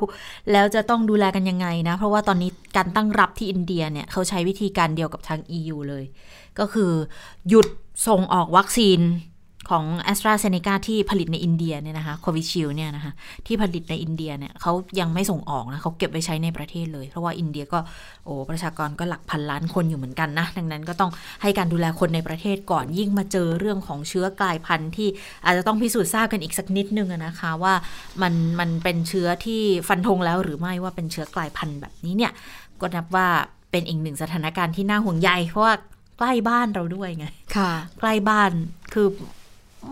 [0.53, 6.05] แล้วจะต้องดูแลกันยังไงนะ เพราะว่าตอนนี้การตั้งรับที่อินเดียเนี่ยเขาใช้วิธีการเดียวกับทาง EU เลย
[6.61, 6.91] ก็คือ
[7.49, 7.67] หยุด
[8.07, 9.01] ส่งออกวัคซีน
[9.73, 13.13] ของ a s t r a z เซ e c a ที่ผลิตในอินเดียเนี่ยนะคะโควิชิลเนี่ยนะคะ
[13.47, 17.79] ที่ผลิตในอินเดียเนี่ยเขายังไม่ส่งออกนะเขาเก็บไว้ใช้ในประเทศเลย เพราะว่าอินเดียก็
[18.25, 21.11] โอ้ประชากรก็หลักพันล้านคนอยู่เหมือนกันนะ ดังนั้นก็ต้อง
[21.43, 25.09] ให้การดูแลคนในประเทศก่อนยิ่งมาเจอเรื่องของเชื้อกลายพันธุ์ที่
[25.45, 27.75] อาจจะต้องพิสูจน์ทราบกันอีกสักนิดนึงนะคะว่า
[28.23, 32.33] มันมันเป็นเชื้อที่ฟันธงแล้วหรือไม่ว่าเป็นเชื้อกลายพันธุ์แบบนี้เนี่ย
[32.81, 33.29] ก็นับว่า
[33.71, 35.75] เป็นอีกหนึ่งสถานการณ์ที่น่าห่วงใยเพราะว่า
[36.19, 38.51] ใกล้บ้านเราด้วยไง ค่ะ ใกล้บ้าน
[38.93, 39.07] คือ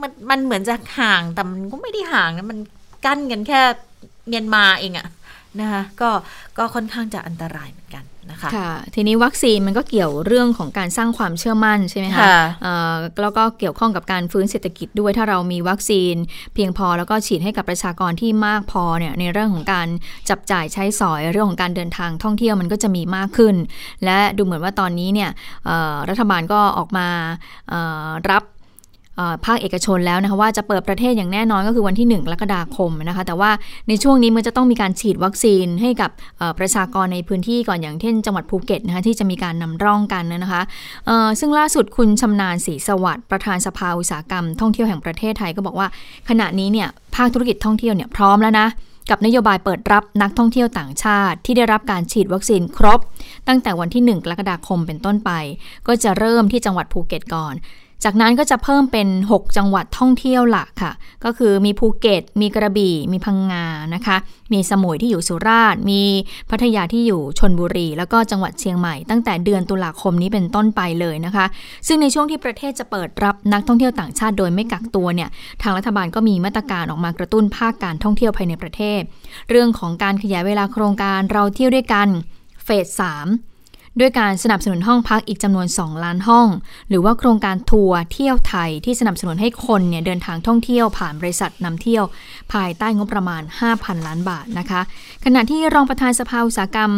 [0.00, 2.58] มันมันเหมือนจะห่างแต่มันก็ไม่ได้ห่างนะมัน
[3.04, 3.60] กั้นกันแค่
[4.28, 5.08] เมียนมาเองอะ
[5.60, 6.10] นะคะก็
[6.58, 12.26] ก็ค่อนข้างจะอันตรายเหมือนกัน นะคะค่ะทีนี้วัคซีนมันก็เกี่ยวเรื่องของการสร้างความเชื่อมั่นใช่ไหมคะ
[13.22, 16.14] แล้วก็เกี่ยวข้องกับการฟื้นเศรษฐกิจด้วยถ้าเรามีวัคซีน
[16.54, 19.88] เพียงพอแล้วก็ฉีดให้กับประชากรที่มากพอเนี่ยในเรื่องของการ
[20.30, 23.54] จับจ่ายใช้สอยเรื่องของการเดินทางท่องเที่ยวมันก็จะมีมากขึ้น
[24.04, 25.30] และดูเหมือนว่าตอนนี้เนี่ย
[26.08, 27.08] รัฐบาลก็ออกมา
[28.30, 28.42] รับ
[29.44, 33.50] ภาคเอกชนแล้วนะคะว่าจะเปิดประเทศอย่างแน่นอนก็คือวันที่1กรกฎาคมนะคะแต่ว่า
[33.88, 36.10] ในช่วงนี้มันจะต้องมีการฉีดวัคซีนให้กับ
[36.58, 40.62] ประชากรในพื้นที่ก่อนอย่างเช่นจังหวัดภูเก็ตนะคะที่จะมีการนำร่องกันนะคะ
[41.40, 45.88] ซึ่งล่าสุดคุณชำนาญศรีสวัสดิ์ประธานสภาอุตสาหกรรม ท่องเที่ยวแห่งประเทศไทยก็บอกว่า
[46.28, 48.68] ขณะนี้เนี่ยภาคธุรกิจท่องเที่ยวเนี่ยพร้อมแล้วนะ
[49.10, 53.00] กับนโยบายเปิดรับนักท่องเที่ยวต่างชาติ ที่ได้รับการฉีดวัคซีนครบ
[53.48, 55.30] ตั้งแต่วันที่ 1 กรกฎาคมเป็นต้นไป
[55.86, 57.54] ก็จะเริ่มที่จังหวัดภูเก็ตก่อน
[58.04, 60.92] จากนั้นก็จะเพิ่มเป็น 6 จังหวัดท่องเที่ยวหลักค่ะ
[61.24, 64.16] ก็คือมีภูเก็ต มีกระบี่ มีพังงานะคะ
[64.52, 66.02] มีสมุยที่อยู่สุราษฎร์ มี
[66.50, 71.46] พัทยาที่อยู่ชนบุรี แล้วก็จังหวัดเชียงใหม่ ตั้งแต่เดือนตุลาคมนี้เป็นต้นไปเลยนะคะ
[71.86, 75.28] ซึ่งในช่วงที่ประเทศจะเปิดรับนักท่องเที่ยวต่างชาติโดยไม่กักตัวเนี่ย
[75.62, 79.00] ทางรัฐบาลก็มีมาตรการออกมากระตุ้นภาคการท่องเที่ยวภายในประเทศ
[79.50, 82.08] เรื่องของการขยายเวลาโครงการเราเที่ยวด้วยกัน
[82.64, 83.55] เฟส3
[84.00, 86.48] ด้วยการสนับสนุนห้องพักอีกจำนวน 2 ล้านห้อง
[86.88, 92.04] หรือว่าโครงการทัวร์เที่ยวไทยที่สนับสนุนให้คนเนี่ยเดินทางท่องเที่ยวผ่านบริษัทนำเที่ยว
[92.52, 93.42] ภายใต้งบประมาณ
[93.74, 94.80] 5,000 ล้านบาทนะคะ
[95.24, 96.92] ขณะที่รองประธานสภาอุตสาหกรรม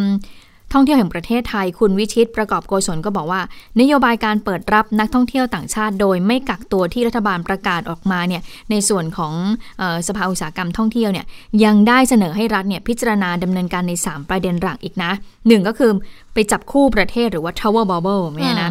[0.72, 3.40] ท่องเที่ยวแห่งประเทศไทย คุณวิชิตประกอบโกศลก็บอกว่า
[3.80, 9.32] นโยบายการเปิดรับนักท่องเที่ยวต่างชาติ โดยไม่กักตัวที่รัฐบาลประกาศออกมาเนี่ยในส่วนของ
[9.80, 11.26] เอ่อสภาอุตสาหกรรมท่องเที่ยวเนี่ย
[11.64, 15.12] ยังได้เสนอให้รัฐเนี่ยพิจารณาดำเนินการใน 3 ประเด็นหลักอีกนะ
[15.48, 15.90] หนึ่งก็คือ
[16.34, 18.70] ไปจับคู่ประเทศหรือว่า Travel Bubble เนี่ยนะ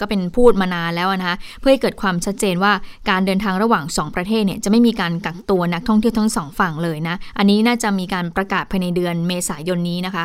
[0.00, 2.72] ก็เป็นพูดมานานแล้วนะคะเพื่อให้เกิดความชัดเจนว่า
[3.10, 10.24] การเดินทางระหว่าง 2 ประเทศเนี่ยจะไม่มีการกักตัวนักท่องเที่ยวทั้งสองฝั่งเลยนะ อันนี้น่าจะมีการประกาศภายในเดือนเมษายนนี้นะคะ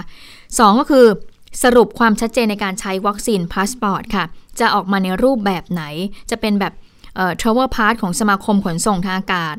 [0.56, 1.06] 2 ก็คือ
[1.64, 4.26] สรุปความชัดเจนในการใช้วัคซีนพาสปอร์ตค่ะ
[4.60, 5.84] จะออกมาในรูปแบบไหน
[6.30, 6.74] จะเป็นแบบ
[7.16, 9.56] เอ่อ travel pass ของสมาคมขนส่งทางอากาศ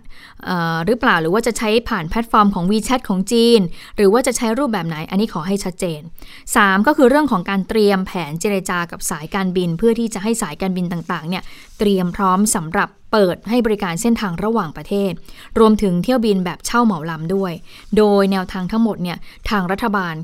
[0.87, 3.61] หรือเปล่าหรือว่าจะใช้ผ่านแพลตฟอร์มของ WeChat ของจีน
[3.97, 6.01] หรือว่าจะใช้รูปแบบไหน อันนี้ขอให้ชัดเจน
[6.45, 11.43] 3 ก็คือเรื่องของการเตรียมแผนเจรจากับสายการบิน เพื่อที่จะให้สายการบินต่างๆเนี่ย
[11.79, 15.13] เตรียมพร้อมสำหรับเปิดให้บริการเส้นทางระหว่างประเทศ
[15.59, 17.53] รวมถึงเที่ยวบินแบบเช่าเหมาลำด้วย
[17.97, 19.19] โดยแนวทางทั้งหมดเนี่ย
[19.51, 20.15] ทางรัฐบาล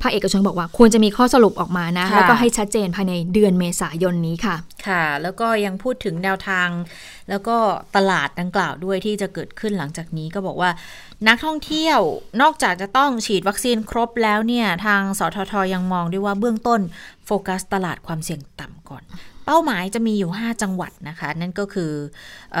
[0.00, 4.56] ภาคเอกชนบอกว่าควรจะมีข้อสรุปออกมานะะแล้วก็ให้ชัดเจนภายในเดือนเมษายนนี้ค่ะ
[4.88, 6.68] ค่ะ แล้วก็ยังพูดถึงแนวทาง
[7.30, 7.56] แล้วก็
[7.96, 10.70] ตลาดดังกล่าวด้วยที่จะเกิดขึ้นหลังจากนี้ก็บอกว่า
[11.28, 12.00] นักท่องเที่ยว
[12.42, 16.80] นอกจากจะต้องฉีดวัคซีนครบแล้วเนี่ยทางสททยังมองด้วยว่าเบื้องต้น
[17.26, 19.02] โฟกัสตลาดความเสี่ยงต่ำก่อน
[19.46, 21.92] เป้าหมายจะมีอยู่ 5 จังหวัดนะคะ นั่นก็คือ
[22.56, 22.58] อ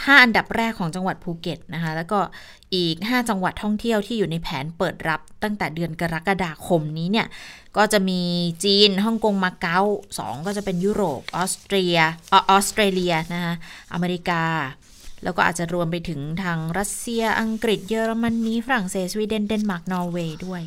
[0.00, 2.18] 5 อันดับแรกของจังหวัดภูเก็ตนะคะ แล้วก็
[2.74, 7.26] อีก 5 จังหวัดท่องเที่ยวที่อยู่ในแผนเปิดรับตั้งแต่เดือนกรกฎาคมนี้เนี่ย
[7.76, 8.22] ก็จะมี
[8.64, 9.80] จีนฮ่องกงมาเก๊า
[10.14, 11.96] 2ก็จะเป็นยุโรปออสเตรีย
[12.32, 13.54] ออสเตรเลียนะคะ
[13.92, 14.42] อเมริกา
[15.24, 20.62] แล้วก็อาจจะรวมไปถึงทางรัสเซียอังกฤษเยอรมนีฝรั่งเศสสวีเดนเดนมาร์กนอร์เวย์ด้วย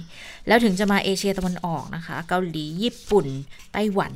[0.48, 3.28] แล้วถึงจะมาเอเชียตะวันออกนะคะ เกาหลีญี่ปุ่น
[3.74, 4.13] ไต้หวัน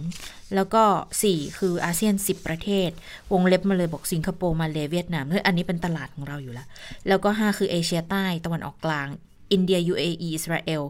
[0.56, 0.84] แล้วก็
[1.22, 2.90] 4 คืออาเซียน 10 ประเทศ
[3.32, 6.68] วงเล็บมาเลยบอกสิงคโปร์มาเลเวียดนามเฮ้ยอันนี้เป็นตลาดของเราอยู่แล้ว
[7.08, 9.08] แล้วก็ 5 คือเอเชียใต้ตะวันออกกลาง
[9.52, 10.84] อินเดีย UAE อิสราเอล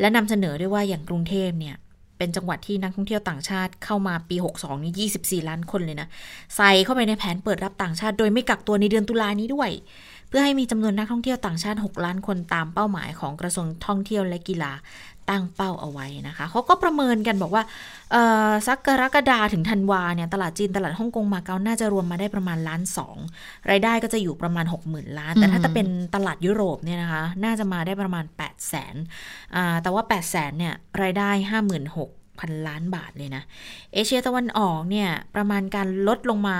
[0.00, 1.76] และนำเสนอด้วยว่าอย่างกรุงเทพเนี่ย
[2.22, 6.08] เป็นจังหวัดที่นักท่องเที่ยวต่างชาติเข้ามาปี 62 นี่24 ล้านคนเลยนะ
[6.56, 9.70] ใส่เข้าไปในแผนเปิดรับต่างชาติ โดยไม่กักตัวในเดือนตุลานี้ด้วย
[10.28, 14.72] เพื่อให้มีจำนวนนักท่องเที่ยวต่างชาติ 6 ล้านคนตามเป้าหมายของกระทรวงท่องเที่ยวและกีฬา
[15.32, 17.62] ตั้งเป้าเอาไว้นะคะเขาก็ประเมินกันบอกว่า
[18.66, 23.16] สักกรกฎาถึงธันวาเนี่ยตลาดจีนตลาดฮ่องกงมาเก๊าน่าจะรวมมาได้ประมาณล้านสอง
[23.70, 28.94] รายได้ก็จะอยู่ประมาณ 60,000 ล้าน แต่ถ้าจะเป็นตลาดยุโรปเนี่ยนะคะน่าจะมาได้ประมาณ 8 0 0 0 0น
[29.82, 31.30] แต่ว่า8 0 0 0 0 0เนี่ยรายได้
[31.84, 33.42] 56,000พันล้านบาทเลยนะ
[33.92, 36.58] เอเชียตะวันออกเนี่ยประมาณการลดลงมา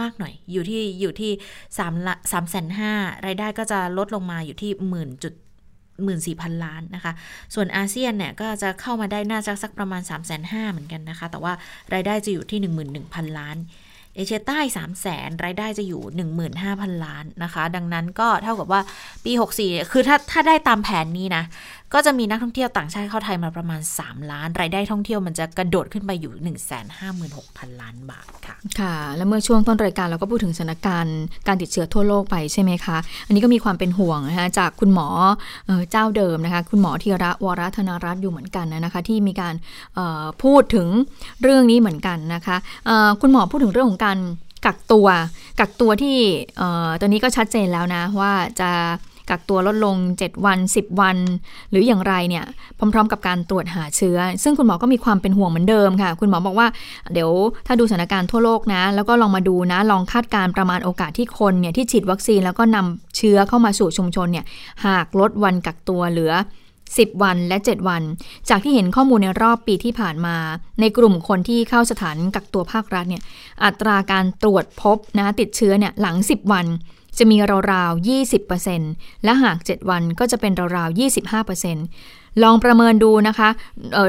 [0.00, 1.32] มากหน่อยอยู่ที่อยู่ที่
[1.78, 2.92] สามละสามแสนห้า
[3.26, 5.34] รายได้ก็จะลดลงมาอยู่ที่หมื่นจุด
[6.04, 7.12] หมื่นสี่พันล้านนะคะ
[7.54, 11.52] ส่วนอาเซียนเนี่ยก็จะเข้ามาได้น่าจะสักประมาณ3ามแสนห้าเหมือนกันนะคะ แต่ว่า
[11.94, 12.68] รายได้จะอยู่ที่ 1 1 0
[13.14, 13.56] 0 0 ล้าน
[14.14, 16.02] เอเชียใต้ 3 0 0แสนรายได้จะอยู่
[16.52, 18.80] 15,000 ล้านนะคะ ดังนั้นก็เท่ากับว่า
[19.24, 21.44] ปี 64 คือถ้าถ้าได้ตามแผนนี้นะ
[21.94, 26.32] ก็จะมีนักท่องเที่ยวต่างชาติเข้าไทยมาประมาณ 3 ล้าน รายได้ท่องเที่ยวมันจะกระโดดขึ้นไปอยู่
[27.12, 32.96] 156,000 ล้านบาทค่ะ ค่ะ แล้วเมื่อช่วงต้นรายการเราก็พูดถึงสถานการณ์การติดเชื้อทั่วโลกไปใช่ไหมคะ
[33.26, 35.08] อันนี้ก็มีความเป็นห่วงนะคะจากคุณหมอ
[35.90, 39.54] เจ้าเดิมนะคะ คุณหมอธีระวรธนรัตน์อยู่เหมือนกันนะคะที่มีการ
[40.42, 40.86] พูดถึง
[41.42, 42.56] เรื่องนี้เหมือนกันนะคะ
[43.20, 44.18] คุณหมอพูดถึงเรื่องของการ
[44.66, 45.08] กักตัว
[45.60, 46.16] กักตัวที่
[47.00, 48.70] ตอนนี้ก็ชัดเจนแล้วนะว่าจะ
[49.30, 51.16] กักตัวลดลง 7 วัน 10 วัน
[51.70, 52.44] หรืออย่างไรเนี่ย
[52.78, 56.68] พร้อม ๆ กับการตรวจหาเชื้อ ซึ่งคุณหมอก็มีความเป็นห่วงเหมือนเดิมค่ะ คุณหมอบอกว่า
[57.12, 57.30] เดี๋ยว
[57.66, 64.44] ถ้าดูสถานการณ์ทั่วโลกนะ แล้วก็ลองมาดูนะลองคาดการประมาณโอกาสที่คนเนี่ยที่ฉีดวัคซีนแล้วก็นำเชื้อเข้ามาสู่ชุมชนเนี่ย
[64.86, 66.34] หากลดวันกักตัวเหลือ
[66.78, 68.02] 10 วันและ 7 วัน
[68.48, 70.36] จากที่เห็นข้อมูลในรอบปีที่ผ่านมา
[70.80, 73.22] ในกลุ่มคนที่เข้าสถานกักตัวภาครัฐเนี่ย
[73.64, 76.66] อัตราการตรวจพบนะติดเชื้อเนี่ยหลัง 10 วัน
[77.18, 77.36] จะมี
[77.72, 78.08] ราวๆ
[78.62, 80.98] 20%และหาก 7 วันก็จะเป็นราวๆ
[81.64, 83.48] 25%ลองประเมินดูนะคะ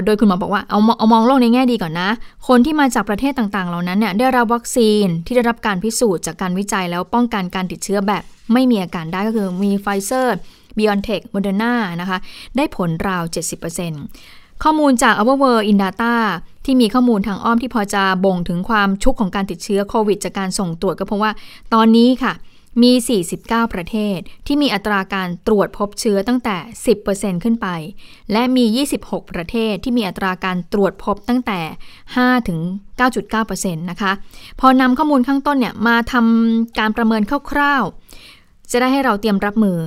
[0.06, 2.10] โดยคุณหมอบอกว่าเอาเอามองโลกในแง่ดีก่อนนะ
[2.48, 10.38] คนที่มาจากประเทศต่างๆ เหล่านั้นเนี่ยได้รับวัคซีนที่ได้รับการพิสูจน์จากการวิจัยแล้วป้องกันการติดเชื้อแบบไม่มีอาการได้ก็คือมีไฟเซอร์
[10.78, 12.18] BioNTech Moderna นะคะ
[12.58, 13.24] ได้ผลราว
[13.94, 16.16] 70%ข้อมูลจาก Our World in Data
[16.66, 21.32] ที่มีข้อมูลทางอ้อมที่พอจะบ่งถึงความชุกของการติดเชื้อโควิด จากการส่งตรวจก็เพราะว่า
[21.74, 22.34] ตอนนี้ค่ะ
[22.82, 22.92] มี
[23.32, 26.58] 49 ประเทศที่มีอัตราการตรวจพบเชื้อตั้งแต่
[27.00, 27.68] 10%ขึ้นไป
[28.32, 31.60] และมี 26 ประเทศที่มีอัตราการตรวจพบตั้งแต่
[32.06, 32.60] 5 ถึง
[33.00, 34.12] 9.9%นะคะ
[34.60, 39.78] พอนำข้อมูลข้างต้นเนี่ยมาทำการประเมินคร่าวๆ จะได้ให้เราเตรียมรับมือ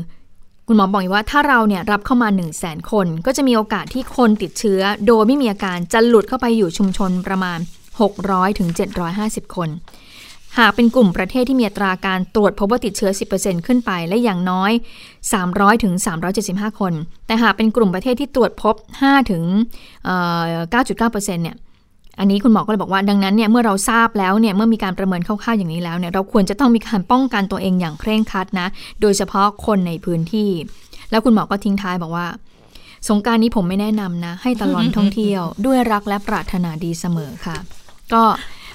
[0.66, 7.59] คุณหมอบอกว่าถ้าเราเนี่ยรับเข้ามา 1 0 0 0 0แสนคน ก็จะมีโอกาสที่คนติดเชื้อ โดยไม่มีอาการจะหลุดเข้าไปอยู่ชุมชนประมาณ
[8.09, 8.68] 600ถึง
[9.12, 9.68] 750 คน
[10.59, 14.73] หากเป็นกลุ่มประเทศที่มีอัตราการตรวจพบว่าติดเชื้อ 10%ขึ้นไปและอย่างน้อย
[15.29, 15.95] 300ถึง
[16.37, 16.93] 375 คน
[17.27, 19.45] แต่หากเป็นกลุ่มประเทศที่ตรวจพบ5ถึง
[20.73, 21.57] 9.9%เนี่ย
[22.19, 28.67] อันนี้คุณหมอก็เลยบอกว่าดังนั้นเนี่ยเมื่อเราทราบแล้วเนี่ยเมื่อมีการประเมินคร่าวๆอย่างนี้แล้วเนี่ยเราควรจะต้องมีการป้องกันตัวเองอย่างเคร่งครัดนะ
[29.01, 30.51] โดยเฉพาะคนในพื้นที่
[31.11, 32.27] แล้วคุณหมอก็ทิ้งท้ายบอกว่า
[33.09, 37.57] สงการนี้ผมไม่แนะนำนะ ให้ตลอดท่องเที่ยว ด้วยรักและปรารถนาดีเสมอค่ะ
[38.12, 38.23] ก็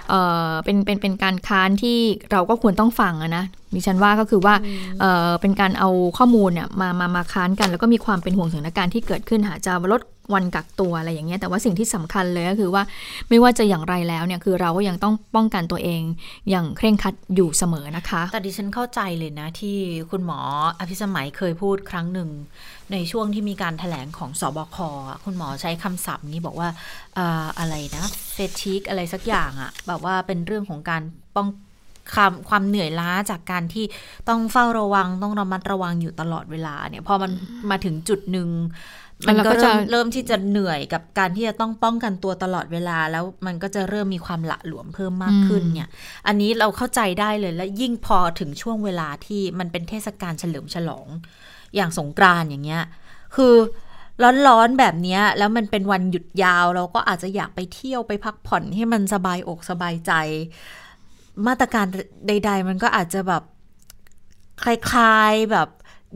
[0.09, 0.13] เอ
[0.49, 1.97] อเป็นเป็นเป็นการค้านที่
[2.31, 4.55] เราก็ควรต้องฟังนะดิฉันว่าก็คือว่า
[4.99, 10.01] เออเป็นการเอาข้อมูลเนี่ยมามามาค้านกัน แล้วก็มีความเป็นห่วงสถานการณ์ที่เกิดขึ้นหาจะลด
[10.33, 12.83] วันกักตัวอะไรอย่างเงี้ยแต่ว่าสิ่งที่สำคัญเลยก็คือว่า
[13.29, 16.01] ไม่ว่าจะอย่างไรแล้วเนี่ยคือเราก็ยังต้องป้องกันตัวเอง
[16.49, 19.77] อย่างเคร่งครัดอยู่เสมอนะคะ แต่ดิฉันเข้าใจเลยนะที่
[20.11, 20.39] คุณหมอ
[20.79, 22.29] อภิสมัยเคยพูดครั้งหนึ่ง
[22.91, 24.77] ในช่วงที่มีการถแถลงของสอบค
[25.25, 26.69] คุณหมอใช้คำศัพท์นี้บอกว่า
[27.59, 31.03] อะไรนะเฟติกอะไรสักอย่างอะแบบว่าเป็นเรื่องของการ
[31.35, 31.47] ป้อง
[32.13, 33.85] ความความเหนื่อยล้าจากการที่
[34.29, 37.31] ต้องเฝ้าระวังต้องระมัดระวังอยู่ตลอดเวลาเนี่ยพอมัน
[37.69, 38.47] มาถึงจุดหนึ่ง
[39.27, 45.89] มันก็จะเริ่มที่จะเหนื่อยกับการที่จะต้องป้องกันตัวตลอดเวลา แล้วมันก็จะเริ่มมีความละหลวมเพิ่มมากขึ้นเนี่ย
[46.27, 51.07] อันนี้เราเข้าใจได้เลยและยิ่งพอถึงช่วงเวลาที่มันเป็นเทศกาลเฉลิมฉลอง
[51.75, 52.83] อย่างสงกรานอย่างเงี้ย
[53.35, 53.55] คือ
[54.47, 60.11] ร้อนๆแบบนี้แล้วมันเป็นวันหยุดยาว เราก็อาจจะอยากไปเที่ยวไปพักผ่อนให้มันสบายอกสบายใจ
[61.47, 61.85] มาตรการ
[62.27, 63.43] ใด ๆ มันก็อาจจะแบบ
[64.63, 65.67] คล้ายๆแบบ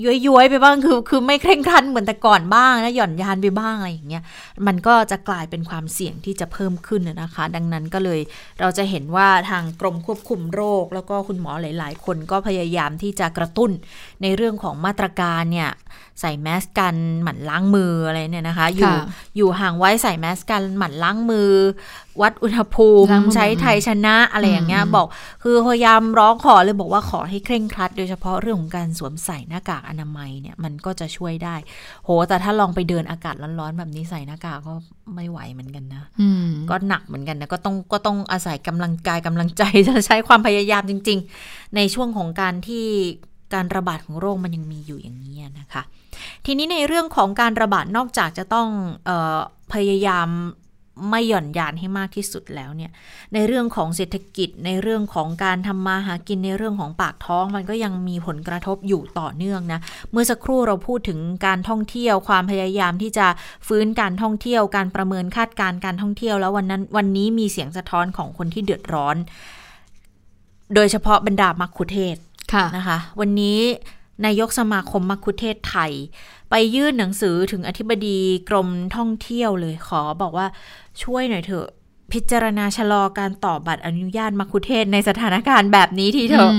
[0.03, 4.23] ย้วยๆไปบ้างคือ คือไม่เคร่งครัดเหมือนแต่ก่อนบ้างนะหย่อนยานไปบ้างอะไรอย่างเงี้ย
[4.67, 8.19] มันก็จะกลายเป็นความเสี่ยงที่จะเพิ่มขึ้นนะคะ ดังนั้นก็เลย
[8.59, 13.71] เราจะเห็นว่าทางกรมควบคุมโรค แล้วก็คุณหมอหลาย ๆ คนก็พยายามที่จะกระตุ้น
[14.21, 15.69] ในเรื่องของมาตรการเนี่ย
[16.21, 18.93] ใส่แมสกันหมั่นล้างมืออะไรเนี่ยนะคะ อยู่
[19.37, 21.51] อยู่ห่างไว้ใส่แมสกันหมั่นล้างมือ
[22.21, 25.07] วัดอุณหภูมิใช้ไทยชนะอะไรอย่างเงี้ยบอก
[25.43, 31.55] คือพยายามร้องขอเลยบอกว่าขอให้เคร่งครัด โดยเฉพาะเรื่องของการสวมใส่หน้ากากอนามัยเนี่ยมันก็จะช่วยได้
[32.05, 34.73] โห แต่ถ้าลองไปเดินอากาศร้อนๆแบบนี้ใส่หน้ากากก็
[35.15, 36.03] ไม่ไหวเหมือนกันนะ
[36.69, 42.85] ก็หนักเหมือนกันนะก็ต้องก็ต้องอาศัยกำลังกายกำลังใจจะใช้ความพยายามจริง ๆ ในช่วงของการที่
[43.53, 45.81] การระบาดของโรคมันยังมีอยู่อย่างนี้นะคะ
[46.45, 48.67] ทีนี้ในเรื่องของการระบาดนอกจากจะต้อง
[49.09, 49.39] ออ
[49.73, 50.29] พยายาม
[51.09, 52.91] ไม่หย่อนยานให้มากที่สุดแล้วเนี่ย
[53.33, 59.79] ในเรื่องของเศรษฐกิจในเรื่องของการทำมาหากินในเรื่องของปากท้องมันก็ยังมีผลกระทบอยู่ต่อเนื่องนะ
[60.11, 63.27] เมื่อสักครู่เราพูดถึงการท่องเที่ยวความพยายามที่จะ
[63.67, 69.15] ฟื้นการท่องเที่ยว การประเมินคาดการการท่องเที่ยว แล้ววันนั้นวันนี้มีเสียงสะท้อนของคนที่เดือดร้อน
[70.75, 72.17] โดยเฉพาะบรรดามักคุเทศ
[72.77, 73.59] นะคะ วันนี้
[74.25, 75.91] นายกสมาคมมัคคุเทศไทย
[76.49, 78.17] ไปยื่นหนังสือถึงอธิบดี
[78.49, 80.47] กรมท่องเที่ยวเลยขอบอกว่า
[81.03, 81.69] ช่วยหน่อยเถอะ
[82.17, 86.51] พิจารณาชะลอการต่อบัตรอนุญาตมัคคุเทศในสถานการณ์แบบนี้ทีเถอะ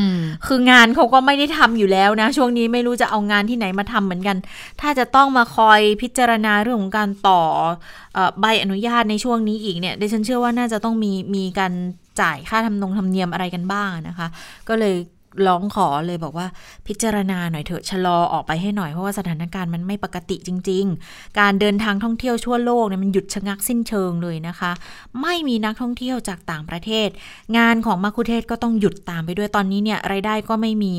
[0.46, 4.36] คืองานเขาก็ไม่ได้ทำอยู่แล้วนะ ช่วงนี้ไม่รู้จะเอางานที่ไหนมาทำเหมือนกัน
[4.80, 7.40] ถ้าจะต้องมาคอยพิจารณาเรื่องของการต่อ
[8.40, 11.72] ใบอนุญาตในช่วงนี้อีกเนี่ยดิฉันเชื่อว่าน่าจะต้องมีมีการ
[12.20, 14.26] จ่ายค่าทำนงทำเนียมอะไรกันบ้างนะคะ
[14.68, 14.94] ก็เลย
[15.46, 16.46] ร้องขอเลยบอกว่า
[16.86, 24.72] พิจารณาหน่อยเถอะชะลอออกไปให้หน่อยเพราะว่าสถานการณ์มันไม่ปกติจริง ๆ การเดินทางท่องเที่ยวทั่วโลกเนี่ยมันหยุดชะงักสิ้นเชิงเลยนะคะ
[25.22, 27.08] ไม่มีนักท่องเที่ยวจากต่างประเทศ
[27.56, 30.94] งานของมาคุเทศก็ต้องหยุดตามไปด้วยตอนนี้เนี่ยรายได้ก็ไม่มี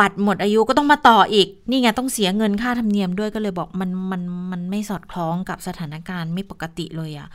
[0.00, 7.28] บัตรหมดอายุก็ต้องมาต่ออีก นี่ไงต้องเสียเงินค่าธรรมเนียมด้วยก็เลยบอกมันมันมันไม่สอดคล้องกับสถานการณ์ไม่ปกติเลยอะ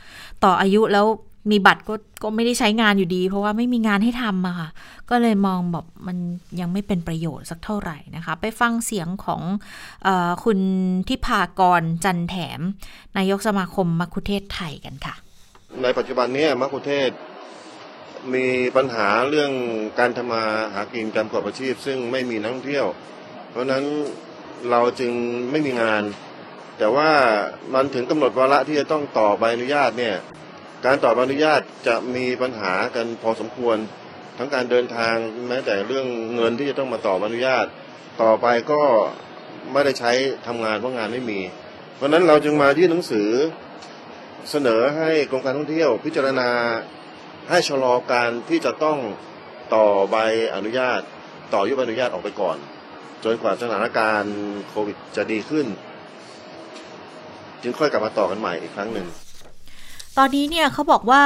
[0.44, 1.06] ต่ออายุแล้ว
[1.50, 4.68] มีบัตรก็ก็ไม่ได้ใช้งานอยู่ดี เพราะว่าไม่มีงานให้ทำอะค่ะ
[5.10, 6.16] ก็เลยมองแบบมัน
[6.60, 9.42] ยังไม่เป็นประโยชน์สักเท่าไหร่นะคะ ไปฟังเสียงของ
[10.06, 10.08] อ
[10.44, 10.58] คุณ
[11.08, 12.60] ทิพากรจันแถม
[13.16, 15.14] นายกสมาคมมัคคุเทศไทยกันค่ะ
[15.82, 17.10] ในปัจจุบันนี้มัคคุเทศ
[18.34, 19.52] มีปัญหาเรื่อง
[19.98, 20.42] การทำมา
[20.74, 22.86] หากินการประกอบอาชีพ ซึ่งไม่มีนักท่องเที่ยว
[23.50, 23.84] เพราะนั้น
[24.70, 25.12] เราจึง
[25.50, 26.02] ไม่มีงาน
[26.78, 27.10] แต่ว่า
[27.74, 30.16] มันถึงกำหนดวาระที่จะต้องต่อใบอนุญาตเนี่ย
[30.86, 33.76] การต่ออนุญาตจะมีปัญหากันพอสมควร
[34.38, 35.14] ทั้งการเดินทาง
[35.48, 37.66] แม้แต่เรื่องเงินที่จะต้องมาต่ออนุญาต
[38.22, 38.82] ต่อไปก็
[39.72, 40.12] ไม่ได้ใช้
[40.46, 41.40] ทำงานเพราะงานไม่มี
[41.96, 43.28] เพราะนั้นเราจึงมาที่หนังสือ
[44.50, 46.50] เสนอให้กรมการท่องเที่ยว พิจารณา
[47.50, 48.98] ให้ชะลอการที่จะต้อง
[49.74, 50.16] ต่อใบ
[50.54, 51.00] อนุญาต
[51.54, 52.56] ต่อยุบอนุญาตออกไปก่อน
[53.24, 54.36] จนกว่าสถานการณ์
[54.68, 55.66] โควิดจะดีขึ้น
[57.62, 59.08] จึงค่อยกลับมาต่อกันใหม่อีกครั้งหนึ่ง
[60.18, 61.22] ตอนนี้เนี่ยเขาบอกว่า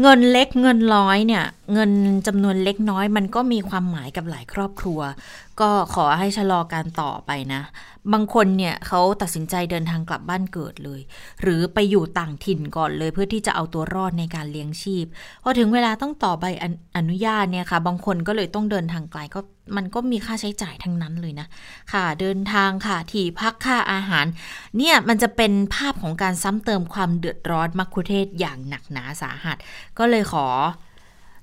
[0.00, 1.90] เงินเล็กเงินร้อยเนี่ย เงิน
[2.26, 5.00] จำนวนเล็กน้อยมันก็มีความหมายกับหลายครอบครัว
[5.60, 7.62] ก็ขอให้ชะลอการต่อไปนะ
[8.12, 11.00] บางคนเนี่ยเขาตัดสินใจเดินทางกลับบ้านเกิดเลย
[11.42, 15.06] หรือไปอยู่ต่างถิ่นก่อนเลยเพื่อที่จะเอาตัวรอดในการเลี้ยงชีพ
[15.42, 16.44] พอถึงเวลาต้องต่อใบ
[16.96, 19.40] อนุญาตเนี่ยค่ะ บางคนก็เลยต้องเดินทางไกลก็
[19.76, 21.46] มันก็มีค่าใช้จ่ายทั้งนั้นเลยนะ
[21.92, 24.26] ค่ะ เดินทางค่ะ ที่พักค่าอาหาร
[24.78, 29.56] เนี่ยมันจะเป็นภาพของการซ้ำเติมความเดือดร้อนมักคุเทศอย่างหนักหนาสาหัส
[29.98, 30.46] ก็เลยขอ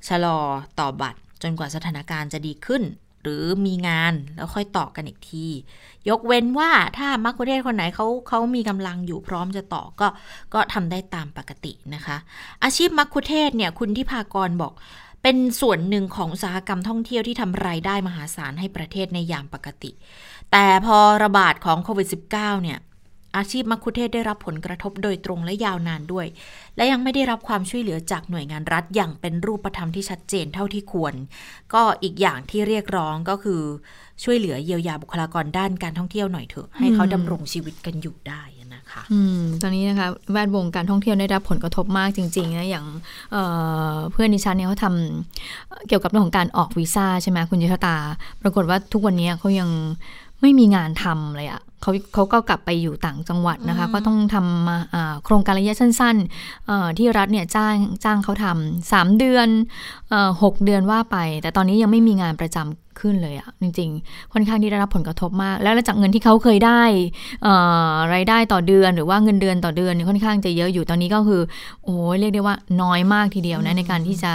[0.08, 0.39] ชะลอ
[0.80, 2.84] ต่อบัตรจนกว่าสถานการณ์จะดีขึ้น
[3.25, 5.47] หรือมีงานแล้วค่อยต่อกันอีกที
[6.09, 10.07] ยกเว้นว่าถ้ามักคุเทศคนไหนเขาเขามีกำลังอยู่พร้อมจะต่อก็
[10.53, 12.17] ก็ทำได้ตามปกตินะคะ
[12.63, 14.73] อาชีพมักคุเทศเนี่ยคุณที่พากรบอก
[15.23, 19.91] เป็นส่วนหนึ่งของอุตสาหกรรมท่องเที่ยวที่ทำรายได้มหาศาลให้ประเทศในยามปกติ
[20.51, 22.79] แต่พอระบาดของโควิด -19 เนี่ย
[23.38, 26.28] อาชีพมัคคุเทศได้รับผลกระทบโดยตรงและยาวนานด้วย
[26.76, 31.13] และยังไม่ได้รับความช่วยเหลือจากหน่วยงานรัฐอย่างเป็นรูปธรรมที่ชัดเจนเท่าที่ควร
[31.74, 33.62] ก็อีกอย่างที่เรียกร้องก็คือ
[34.24, 38.41] ช่วยเหลือเยียวยาบุคลากรด้านการท่องเที่ยวหน่อยเถอะให้เขาดำรงชีวิตกันอยู่ได้
[38.76, 42.86] นะคะอืมตอนนี้นะคะแวดวงการท่องเที่ยวได้รับผลกระทบมากจริงๆนะอย่าง
[43.32, 47.98] เเพื่อนดิฉันเนี่ยเขาทำเกี่ยวกับเรื่องของการออกวีซ่าใช่ไหมคุณยุทธตา
[48.41, 49.69] ปรากฏว่าทุกวันนี้เขายัง
[50.41, 54.78] ไม่มีงานทำเลยอะ เขาเขาก็กลับไปอยู่ต่างจังหวัดนะคะ ก็ต้องทำมา
[55.26, 59.48] โครงการระยะสั้นๆที่รัฐเนี่ยจ้างจ้างเขาทำสามเดือน
[60.43, 66.81] หกเดือนว่าไป แต่ตอนนี้ยังไม่มีงานประจำ ขึ้นเลยอะจริงๆ ค่อนข้างที่ได้รับผลกระทบมาก แล้วจากเงินที่เขาเคยได้
[68.13, 71.41] รายได้ต่อเดือนหรือว่าเงินเดือนต่อเดือนค่อนข้างจะเยอะอยู่ตอนนี้ก็คือ
[71.84, 74.34] โอ้เรียกได้ว่าน้อยมากทีเดียวนะในการที่จะ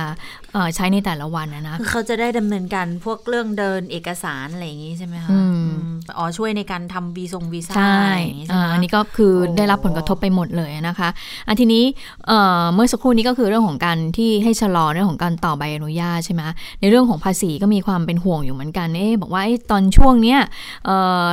[0.74, 5.30] ใช้ในแต่ละวันนะนะคือเขาจะได้ดำเนินการพวกเรื่องเดินเอกสารอะไรอย่างนี้ใช่ไหมคะ
[6.18, 8.08] อ๋อช่วยในการทำวีซงวีซ่าใช่
[8.72, 11.08] อันนี้ก็คือได้รับผลกระทบไปหมดเลยนะคะ
[11.48, 11.84] อันทีนี้
[12.74, 16.42] เมื่อสักครู่นี้ก็คือเรื่องของการที่ให้ชะลอเรื่องของการต่อใบอนุญาตใช่ไหม
[16.80, 20.40] ในเรื่องของภาษีก็มีความเป็นห่วงอยู่เหมือนกันเอ๊บอกว่าตอนช่วงเนี้ย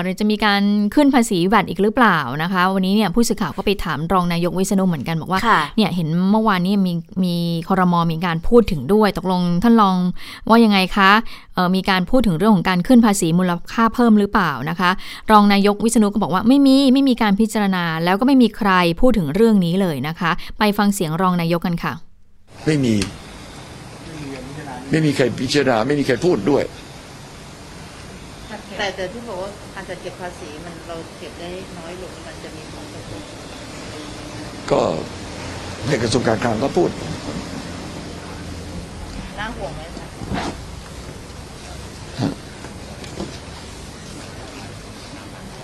[0.04, 0.62] เราจะมีการ
[0.96, 5.40] ขึ้นภาษีแวดอีกหรือเปล่านะคะ วันนี้เนี่ยผู้สื่อข่าวก็ไปถามรองนายกวิษณุเหมือนกันบอกว่า
[5.78, 7.36] เนี่ยเห็นเมื่อวานนี้มีมี
[7.68, 9.96] คอรมอมีการพูดถึงด้วย ตกลงท่านรอง
[10.50, 11.12] ว่ายังไงคะ
[11.76, 14.90] มีการพูดถึงเรื่องของการขึ้นภาษีมูลค่าเพิ่มหรือเปล่านะคะ
[15.32, 21.94] รองนายกวิษณุก็บอกว่าไม่มีไม่มีการพิจารณา แล้วก็ไม่มีใครพูดถึงเรื่องนี้เลยนะคะ ไปฟังเสียงรองนายกกันค่ะ
[22.66, 22.96] ไม่มี
[24.92, 26.64] ไม่มีใครพิจารณาไม่มีใครพูดด้วย
[28.78, 33.22] แต่แต่ที่บอกว่าการจัดเก็บภาษีมันเราเก็บได้น้อยลงมันจะมีผลกระทบ
[34.72, 34.82] ก็
[35.88, 36.90] ในกระทรวงการคลังก็พูด
[39.40, 40.08] น่าห่วงไหมคะ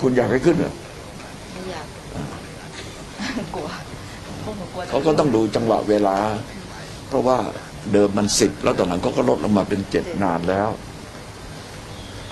[0.02, 0.73] คุณอยากให้ขึ้นเหรอ
[1.54, 1.88] ไม่อยาก
[3.56, 3.67] กลัว
[4.89, 6.17] เขาก็ต้องดูจังหวะเวลา
[7.08, 7.38] เพราะว่า
[7.93, 10.69] เดิมมันสิบแล้วตอนหลังก็ลดลงมาเป็นเจ็ดนานแล้ว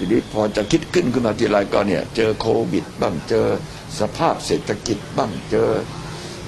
[0.03, 3.47] ทีนี้พอจะคิดขึ้นขึ้นมาทีไรก็เนี่ย เจอโควิด บ้างเจอ
[3.99, 5.69] สภาพเศรษฐกิจบ้างเจอ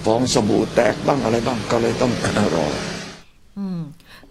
[0.06, 2.12] ฟองสบู่แตกบ้างอะไรบ้างก็เลยต้อง
[2.56, 2.66] รอ
[3.58, 3.82] อืม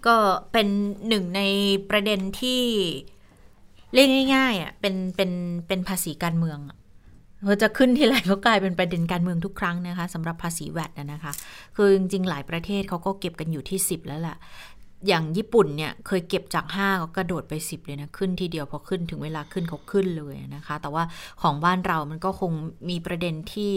[0.05, 0.15] ก็
[0.51, 0.67] เป็น
[1.07, 1.41] หนึ่งใน
[1.89, 2.61] ประเด็นที่
[3.93, 5.31] เรียกง่ายๆอะเป็นเป็น
[5.67, 6.59] เป็นภาษีการเมือง
[7.45, 11.31] พอจะขึ้นที่ไรก็กลายเป็นประเด็นการเมืองทุกครั้งนะคะสำหรับภาษีแวดนะคะ
[11.75, 14.37] คือจริงๆหลายประเทศเขาก็เก็บกันอยู่ที่ 10 แล้วแหละ
[15.07, 21.03] อย่างญี่ปุ่นเนี่ยเคยเก็บจาก 5 ก็กระโดดไป 10 เลยนะ ขึ้นทีเดียวพอขึ้นถึงเวลาขึ้นเขาขึ้นเลยนะคะ แต่ว่า
[21.41, 22.51] ของบ้านเรามันก็คง
[22.89, 23.73] มีประเด็นที่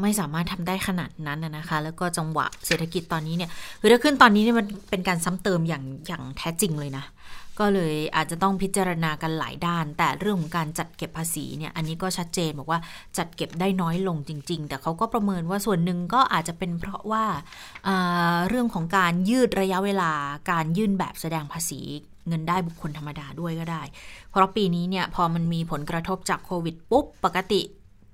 [0.00, 7.04] ไม่สามารถทำได้ขนาดนั้นนะคะ แล้วก็จังหวะเศรษฐกิจตอนนี้เนี่ยคือถ้าขึ้นตอนนี้เนี่ยมันเป็นการซ้ำเติมอย่างอย่างแท้จริงเลยนะ
[7.60, 12.80] ก็เลยอาจจะต้องพิจารณากันหลายด้าน แต่เรื่องของการจัดเก็บภาษีเนี่ยอันนี้ก็ชัดเจนบอกว่า
[13.18, 17.24] จัดเก็บได้น้อยลงจริง ๆ แต่เขาก็ประเมินว่าส่วนหนึ่งก็อาจจะเป็นเพราะว่า
[18.48, 20.12] เรื่องของการยืดระยะเวลา
[20.50, 21.80] การยื่นแบบแสดงภาษี
[22.28, 23.82] เงินได้บุคคลธรรมดาด้วยก็ได้
[24.30, 27.62] เพราะปีนี้เนี่ยพอมันมีผลกระทบจากโควิดปุ๊บปกติ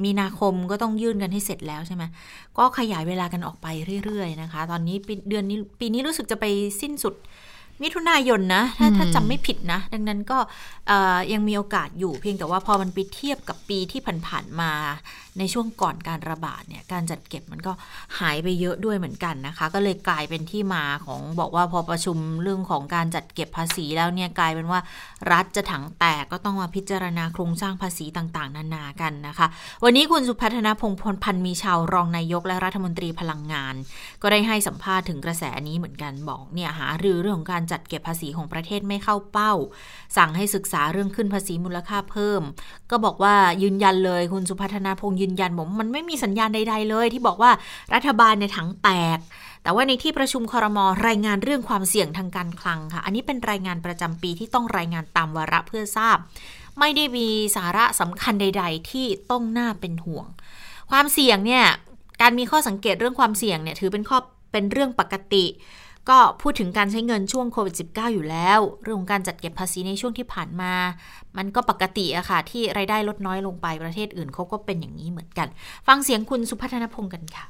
[0.04, 2.04] มีนาคมก็ต้องยื่นกันให้เสร็จแล้วใช่ไหม
[2.58, 3.66] ก็ขยายเวลากันออกไป
[4.04, 4.96] เรื่อยๆนะคะ ตอนนี้
[5.28, 6.44] เดือนนี้ปีนี้รู้สึกจะไป
[6.80, 7.14] สิ้นสุด
[7.82, 10.38] มิถุนายนนะ ถ้าถ้าจำไม่ผิดนะ ดังนั้นก็
[11.32, 14.72] ยังมีโอกาสอยู่เพียงแต่ว่าพอมันไปเทียบกับปีที่ผ่านๆมา
[15.38, 17.72] ในช่วงก่อนการระบาดเนี่ยการจัดเก็บมันก็
[18.18, 24.80] หายไปเยอะด้วยเหมือนกันนะคะ ก็เลยกลายเป็นที่มาของบอกว่าพอประชุมเรื่องของการจัดเก็บภาษีแล้วเนี่ยกลายเป็นว่า
[25.32, 29.46] รัฐจะถังแตกก็ต้องมาพิจารณาโครงสร้างภาษีต่างๆ นานากันนะคะ
[29.84, 33.74] วันนี้คุณสุพัฒนพงพลพันธ์มีชาวรองนายกและรัฐมนตรีพลังงาน
[34.22, 39.52] ก็ได้ให้สัมภาษณ์ถึงกระแสนี้เหมือนกันบอกเนี่ยหารือเรื่องของการจัดเก็บภาษีของประเทศไม่เข้าเป้า
[40.16, 42.42] สั่งให้ศึกษาเรื่องขึ้นภาษีมูลค่าเพิ่ม
[42.90, 47.50] ก็บอกว่ายืนยันเลยคุณสุพัฒนาพงษ์ยืนยันบอกมันไม่มีสัญญาณใด ๆ เลย ที่บอกว่า
[47.94, 49.18] รัฐบาลในถังแตก
[49.62, 56.16] แต่ว่าในที่ประชุมคอรมอรายงานเรื่องความเสี่ยงทางการคลังค่ะ อันนี้เป็นรายงานประจำปีที่ต้องรายงานตามวาระเพื่อทราบ
[56.78, 60.26] ไม่ได้มีสาระสำคัญใด ๆ ที่ต้องน่าเป็นห่วง
[60.90, 61.64] ความเสี่ยงเนี่ย
[62.22, 64.18] การมีข้อสังเกตเรื่องความเสี่ยงเนี่ยถือเป็นข้อ
[64.52, 65.44] เป็นเรื่องปกติ
[66.10, 70.72] ก็พูดถึงการใช้เงินช่วงโควิด -19 อยู่แล้ว เรื่องของการจัดเก็บภาษีในช่วงที่ผ่านมา
[71.36, 75.48] มันก็ปกติอะค่ะ ที่รายได้ลดน้อยลงไปประเทศอื่นเขาก็เป็นอย่างนี้เหมือนกัน
[75.88, 77.44] ฟังเสียงคุณสุพัฒนพงศ์กันค่ะ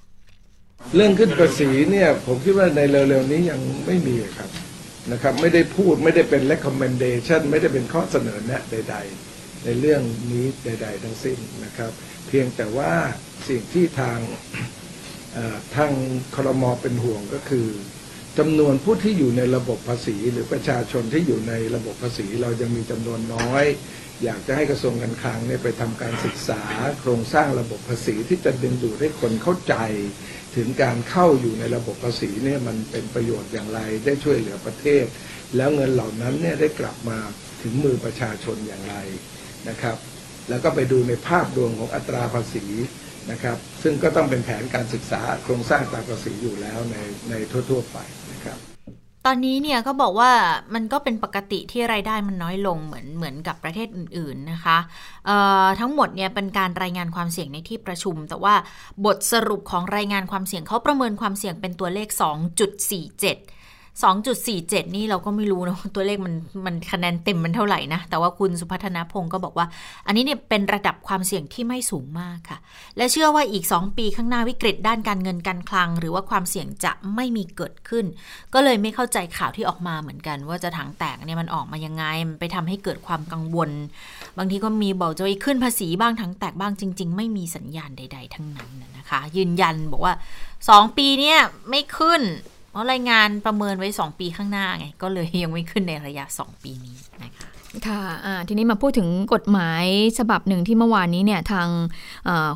[0.97, 4.51] เรื่องขึ้นภาษีเนี่ยผมคิดว่าในเร็วๆนี้ยังไม่มีครับ
[5.13, 8.97] นะครับไม่ได้พูดไม่ได้เป็น recommendation ไม่ได้เป็นข้อเสนอแนะใด
[9.31, 11.91] ๆ ในเรื่องนี้ใด ๆ ทั้งสิ้นนะครับ
[12.29, 12.93] เพียงแต่ว่า
[13.49, 14.19] สิ่งที่ทาง
[15.77, 15.91] ทาง
[16.35, 17.67] คลรมเป็นห่วงก็คือ
[18.39, 23.65] จำนวนผู้ที่อยู่ในระบบภาษี หรือประชาชนที่อยู่ในระบบภาษี เรายังมีจำนวนน้อย
[24.25, 26.63] อยากจะให้กระทรวงการคลังเนี่ยไปทำการศึกษา
[27.01, 29.75] โครงสร้างระบบภาษีที่จะดึงดูดให้คนเข้าใจ
[30.57, 35.05] ถึงการเข้าอยู่ในระบบภาษีเนี่ยมันเป็นประโยชน์อย่างไรได้ช่วยเหลือประเทศ
[35.57, 37.19] แล้วเงินเหล่านั้นเนี่ยได้กลับมา
[37.63, 38.97] ถึงมือประชาชนอย่างไร
[39.69, 39.97] นะครับ
[40.49, 42.67] แล้วก็ไปดูในภาพรวมของอัตราภาษี
[43.31, 46.97] นะครับ ซึ่งก็ต้องเป็นแผนการศึกษาโครงสร้างตาภาษีอยู่แล้วใน
[47.31, 47.35] ใน
[47.71, 47.99] ทั่ว ๆ ไป
[48.45, 48.59] ครับ
[49.29, 50.33] ตอนนี้เนี่ยก็บอกว่า
[50.75, 54.79] มันก็เป็นปกติที่รายได้มันน้อยลงเหมือนเหมือนกับประเทศอื่น ๆนะคะ
[55.81, 58.55] ทั้งหมดเนี่ยเป็นการรายงานความเสี่ยงในที่ประชุม แต่ว่า
[59.05, 62.09] บทสรุปของรายงานความเสี่ยงเขาประเมินความเสี่ยงเป็นตัวเลข
[62.85, 63.54] 2.47
[64.03, 66.35] 2.47 นี่เราก็ไม่รู้นะตัวเลขมัน
[66.67, 69.67] มันคะแนนเต็มมันเท่าไหร่นะ แต่ว่าคุณสุพัฒนาพงศ์ก็บอกว่า
[70.07, 72.59] อันนี้เนี่ยเป็นระดับความเสี่ยงที่ไม่สูงมากค่ะ
[72.97, 78.05] และเชื่อว่าอีก 2 ปีข้างหน้าวิกฤตด้านการเงินการคลัง หรือว่าความเสี่ยงจะไม่มีเกิดขึ้น
[78.55, 83.71] ก็เลยไม่เข้าใจข่าวที่ออกมาเหมือนกัน ว่าจะถังแตกเนี่ยมันออกมายังไงมันไปทำให้เกิดความกังวล
[84.39, 90.15] บางทีก็มีบอกจะไปขึ้นภาษีบ้างถังแตกบ้างจริง ๆ ไม่มีสัญญาณใด ๆ ทั้งนั้นนะคะ ยืนยันบอกว่า
[90.57, 91.39] 2 ปีเนี่ย
[91.69, 92.23] ไม่ขึ้น
[92.75, 97.49] ราะรายงานประเมินไว้ 2 ปีข้างหน้าไง ก็เลยยังไม่ขึ้นในระยะ 2 ปีนี้นะคะ
[97.89, 98.03] ค่ะ
[98.49, 99.85] ทีนี้มาพูดถึงกฎหมาย
[100.19, 101.69] ฉบับหนึ่งที่เมื่อวานนี้เนี่ยทาง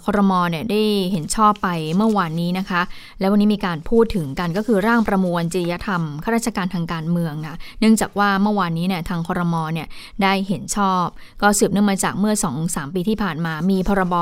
[0.05, 2.83] คอรมอเนี่ยได้เห็นชอบไปเมื่อวานนี้นะคะ
[3.21, 9.87] แล้ววันนี้มีการพูดถึงกันก็คือร่างประมวลจริยธรรมข้าราชการทางการเมืองนะเนื่องจากว่าเมื่อวานนี้เนี่ยทางคอรมอเนี่ย
[10.23, 11.05] ได้เห็นชอบ
[11.43, 14.14] ก็สืบเนื่องมาจากเมื่อ2-3ปีที่ผ่านมามีพรบ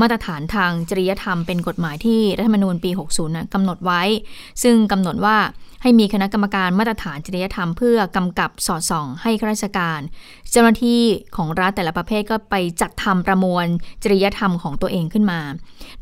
[0.00, 4.02] มาตรฐานทางจริยธรรมเป็นกฎหมายที่รัฐธรรมนูญปี 60นะกำหนดไว้
[4.62, 5.36] ซึ่งกำหนดว่า
[5.82, 10.00] ให้มีคณะกรรมการมาตรฐานจริยธรรมเพื่อกำกับสอดส่อง ให้ข้าราชการ
[10.50, 11.02] เจ้าหน้าที่
[11.36, 13.66] ของรัฐแต่ละประเภทก็ไปจัดทำประมวล
[14.02, 15.40] จริยธรรมของตัวเองขึ้นมา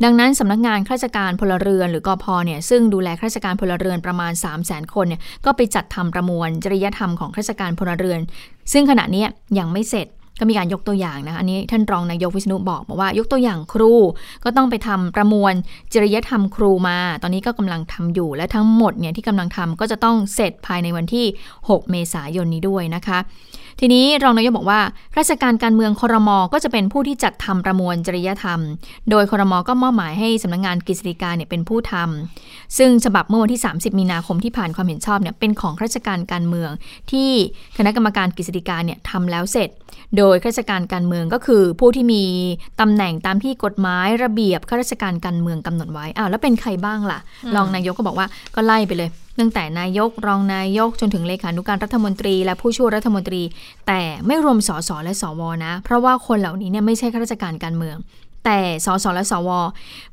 [0.05, 8.21] ดังนั้นสำนักงานข้าราชการพลเรือนหรือกอพเนี่ยซึ่งดูแลข้าราชการพลเรือนประมาณ 3 0 0 0 0 0 คนเนี่ยก็ไปจัดทำประมวลจริยธรรมของข้าราชการพลเรือน
[8.73, 9.25] ซึ่งขณะนี้
[9.59, 10.07] ยังไม่เสร็จ
[10.39, 13.93] ก็มีการยกตัวอย่างนะอันนี้ท่านรองนายกวิษณุบอกบอกว่ายกตัวอย่างครู
[14.45, 15.55] ก็ต้องไปทำประมวล
[15.93, 21.27] จริยธรรมครูมา ตอนนี้ก็กำลังทำอยู่และทั้งหมดเนี่ยที่กำลังทำก็จะต้องเสร็จภายในวันที่
[21.69, 23.19] 6 เมษายนนี้ด้วยนะคะ
[23.81, 24.81] ทีนี้รองนายกบอกว่า
[25.19, 28.61] ราชการการเมืองคอรมอก็จะเป็นผู้ที่จัดทำประมวลจริยธรรม
[29.11, 36.71] โดยคอรมอก็มอบหมายให้สำนักงงานกฤษฎีกาเนี่ยเป็นผู้ทำซึ่งฉบับเมื่อวันที่ 30 มีนาคมที่ผ่านความเห็นชอบเนี่ยเป็นของราชการการเมือง
[37.11, 37.31] ที่
[37.79, 39.69] คณะกรรมการกฤษฎีกาเนี่ยทำแล้วเสร็จ
[40.17, 42.25] โดยข้าราชการการเมืองก็คือผู้ที่มี
[42.81, 47.19] ตำแหน่งตามที่กฎหมายระเบียบข้าราชการการเมืองกำหนดไว้อ้าวแล้วเป็นใครบ้างล่ะ
[47.57, 49.11] รองนายกก็บอกว่าก็ไล่ไปเลย
[49.41, 53.43] ตั้งแต่นายกรองนายกจนถึงเลขานุการรัฐมนตรี และผู้ช่วยรัฐมนตรี
[53.87, 57.97] แต่ไม่รวมสสและสวนะ เพราะว่าคนเหล่านี้เนี่ยไม่ใช่ข้าราชการการเมือง
[58.45, 59.51] แต่สสและสว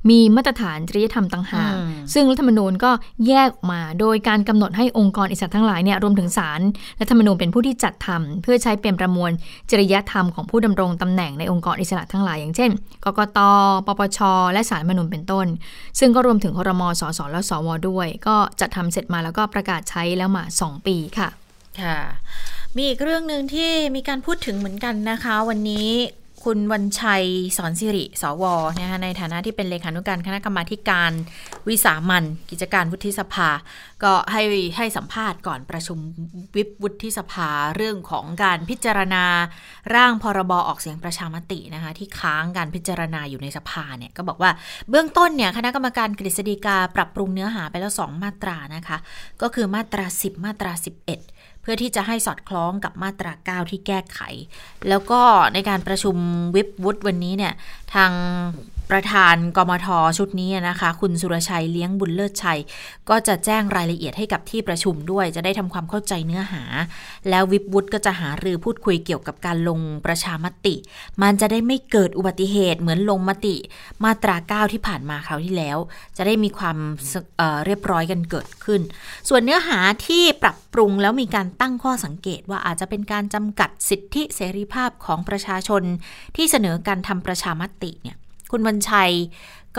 [0.10, 1.74] มีมาตรฐานจริยธรรมต่างหาก
[2.14, 2.92] ซึ่งรัฐธรรมนูญก็
[3.28, 6.62] แยกออกมา โดยการกำหนดให้องค์กรอิสระทั้งหลายเนี่ยรวมถึงศาล
[7.00, 9.32] รัฐธรรมนูญเป็นผู้ที่จัดทำเพื่อใช้เป็นประมวล
[9.72, 12.72] จริยธรรมของผู้ดำรงตำแหน่งในองค์กรอิสระทั้งหลายอย่างเช่น
[13.06, 13.40] กกต
[13.88, 14.20] ปปช
[14.54, 15.48] และศาลรัฐธรรมนูญเป็นต้น
[16.00, 21.30] ซึ่งก็รวมถึงครมสสและสว ด้วย ก็จัดทำเสร็จมาแล้วก็ประกาศใช้แล้วมา 2 ปีค่ะ
[21.82, 22.00] ค่ะ
[22.76, 25.90] มีอีกเรื่องหนึ่งที่มีการพูดถึงเหมือนกันนะคะ วันนี้
[26.50, 27.26] คุณวันชัย
[27.58, 28.44] สอนสิริ สว
[28.80, 31.12] นะคะในฐานะที่เป็นเลขานุการคณะกรรมาการ
[31.70, 33.50] วิสามันกิจการวุฒิสภา
[34.04, 34.42] ก็ให้
[34.78, 36.00] ให้สัมภาษณ์ก่อนประชุม
[36.56, 39.24] วิบวุฒิสภาเรื่องของการพิจารณา
[39.96, 44.52] ร่างพรบออกเสียงประชามตินะคะที่ค้างการพิจารณาอยู่ในสภาเนี่ยก็บอกว่า
[44.90, 48.98] เบื้องต้นเนี่ยคณะกรรมการกฤษฎีกาปรับปรุงเนื้อหาไปแล้ว 2 มาตรานะคะ
[49.42, 51.35] ก็คือมาตรา 10 มาตรา 11
[51.66, 54.20] พื่อที่จะให้สอดคล้องกับมาตรา 9 ที่แก้ไข
[54.90, 55.22] แล้วก็
[55.54, 56.16] ในการประชุม
[56.56, 57.54] วิบวุฒวันนี้เนี่ย
[57.94, 58.12] ทาง
[58.92, 62.60] ประธานกมทชุดนี้นะคะ คุณสุรชัยเลี้ยงบุญเลิศชัย
[63.10, 66.64] ก็จะแจ้งรายละเอียดให้กับที่ประชุมด้วย จะได้ทำความเข้าใจเนื้อหา
[67.30, 70.76] แล้ววิบวุฒิก็จะหารือพูดคุยเกี่ยวกับการลงประชามติ
[71.22, 73.56] มันจะได้ไม่เกิดอุบัติเหตุเหมือนลงมติ
[74.04, 75.78] มาตรา9ที่ผ่านมาคราวที่แล้ว
[76.18, 76.78] จะได้มีความ
[77.38, 78.82] เเรียบร้อยกันเกิดขึ้น
[79.30, 85.84] ส่วนเนื้อหาที่ปรับปรุงแล้วมีการตั้งข้อสังเกตว่าอาจจะเป็นการจำกัดสิทธิเสรีภาพของประชาชน
[86.36, 88.18] ที่เสนอการทำประชามติเนี่ย
[88.52, 89.12] คุณวันชัย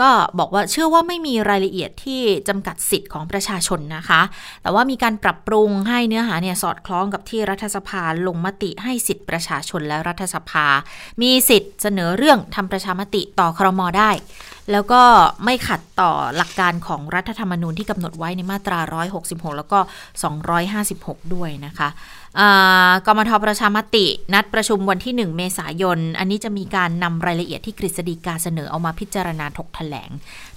[0.03, 4.21] ก็บอกว่าเชื่อว่าไม่มีรายละเอียดที่จำกัดสิทธิ์ของประชาชนนะคะ
[4.61, 10.65] แต่ว่ามีการปรับปรุงให้เนื้อหาเนี่ยสอดคล้องกับที่รัฐสภาลงมติให้สิทธิ์ประชาชนและรัฐสภา
[11.21, 14.11] มีสิทธิ์เสนอเรื่องทำประชามติต่อครมได้
[14.71, 15.01] แล้วก็
[15.45, 18.79] ไม่ขัดต่อหลักการของรัฐธรรมนูญที่กำหนดไว้ในมาตรา
[19.13, 19.79] 166 แล้วก็
[20.57, 21.89] 256 ด้วยนะคะ
[23.05, 30.09] กมทประชามติ นัดประชุมวันที่ 1 เมษายน อันนี้จะมีการนำรายละเอียดที่กฤษฎีกาเสนอเอามาพิจารณาถกแถลง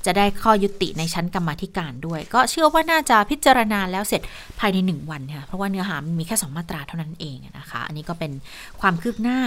[0.04, 4.22] จะได้ข้อยุติในชั้นกรรมธิการด้วย ก็เชื่อว่าน่าจะพิจารณาแล้วเสร็จ
[4.60, 8.32] ภายใน 1 วันค่ะเพราะว่าเนื้อหามันมีแค่ 2 มาตราเท่านั้นเองนะคะ อันนี้ก็เป็น
[8.80, 9.40] ความคืบหน้า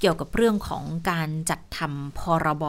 [0.00, 2.64] เกี่ยวกับเรื่องของการจัดทำพรบ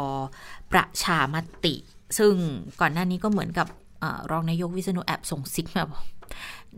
[0.72, 1.36] ประชาม
[1.66, 1.76] ติ
[2.18, 2.34] ซึ่ง
[2.82, 3.68] ก่อนหน้านี้ก็เหมือนกับ
[4.04, 6.04] อรองนายกวิษณุแอบส่งซิกมาบอก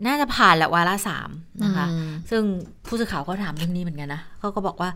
[0.06, 1.28] น่าจะผ่านแหละวาระสาม
[1.64, 1.86] นะคะ
[2.30, 2.42] ซึ่ง
[2.86, 4.90] ผู้สื่อข่าวก็ถามเรื่องนี้เหมือนกันนะเขาก็บอกว่า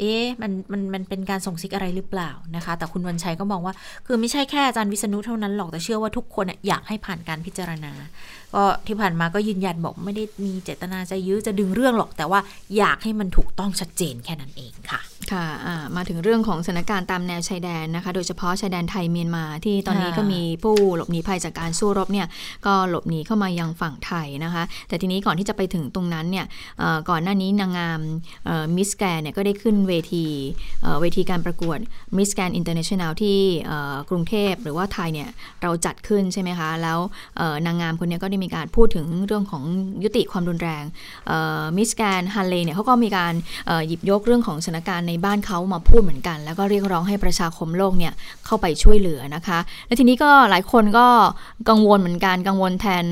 [0.00, 3.74] เอ๊ะมันมันมันเป็นการส่งซิกอะไรหรือเปล่านะคะ แต่คุณวันชัยก็มองว่า
[4.06, 7.92] คือไม่ใช่แค่อาจารย์วิษณุเท่านั้นหรอกแต่เชื่อว่าทุกคนอยากให้ผ่านการพิจารณา
[8.54, 12.40] ก็ที่ผ่านมาก็ยืนยันบอกไม่ได้มีเจตนาจะยื้อจะดึงเรื่องหรอก แต่ว่า
[12.76, 15.00] อยากให้มันถูกต้องชัดเจนแค่นั้นเองค่ะ
[15.32, 15.46] ค่ะ
[15.96, 22.26] มาถึงเรื่องของสถานการณ์ตามแนวชายแดนนะคะ โดยเฉพาะชายแดนไทยเมียนมาที่ตอนนี้ก็มีผู้หลบหนีภัยจากการสู้รบเนี่ย
[22.66, 26.46] ก็หลบหนีเข้ามายังฝั่งไทยนะคะ แต่ทีนี้ก่อนที่จะไปถึงตรงนั้นเนี่ย
[27.10, 28.00] ก่อนหน้านี้นางงาม
[28.76, 30.26] มิสแกรนด์เนี่ยก็ได้ขึ้นเวที
[31.00, 31.78] เวทีการประกวด
[32.16, 33.38] มิสแกรนด์อินเตอร์เนชั่นแนลที่
[34.10, 35.28] กรุงเทพหรือว่าไทยเนี่ย
[35.62, 36.98] เราจัดขึ้นใช่ไหมคะ แล้ว
[37.66, 39.64] นางงามคนนี้ก็ได้มีการพูดถึงเรื่องของ
[40.04, 40.84] ยุติความรุนแรง
[41.76, 43.32] มิสแกรนด์ฮันเลเนี่ยเขาก็มีการ
[43.86, 48.12] หยิบยกเรื่องของสถานการณ์ในบ้านเขามาพูดเหมือนกัน แล้วก็เรียกร้องให้ประชาคมโลกเนี่ย
[48.46, 51.06] เข้าไปช่วยเหลือนะคะ และทีนี้ก็หลายคนก็
[51.68, 53.04] กังวลเหมือนกันกังวลแทน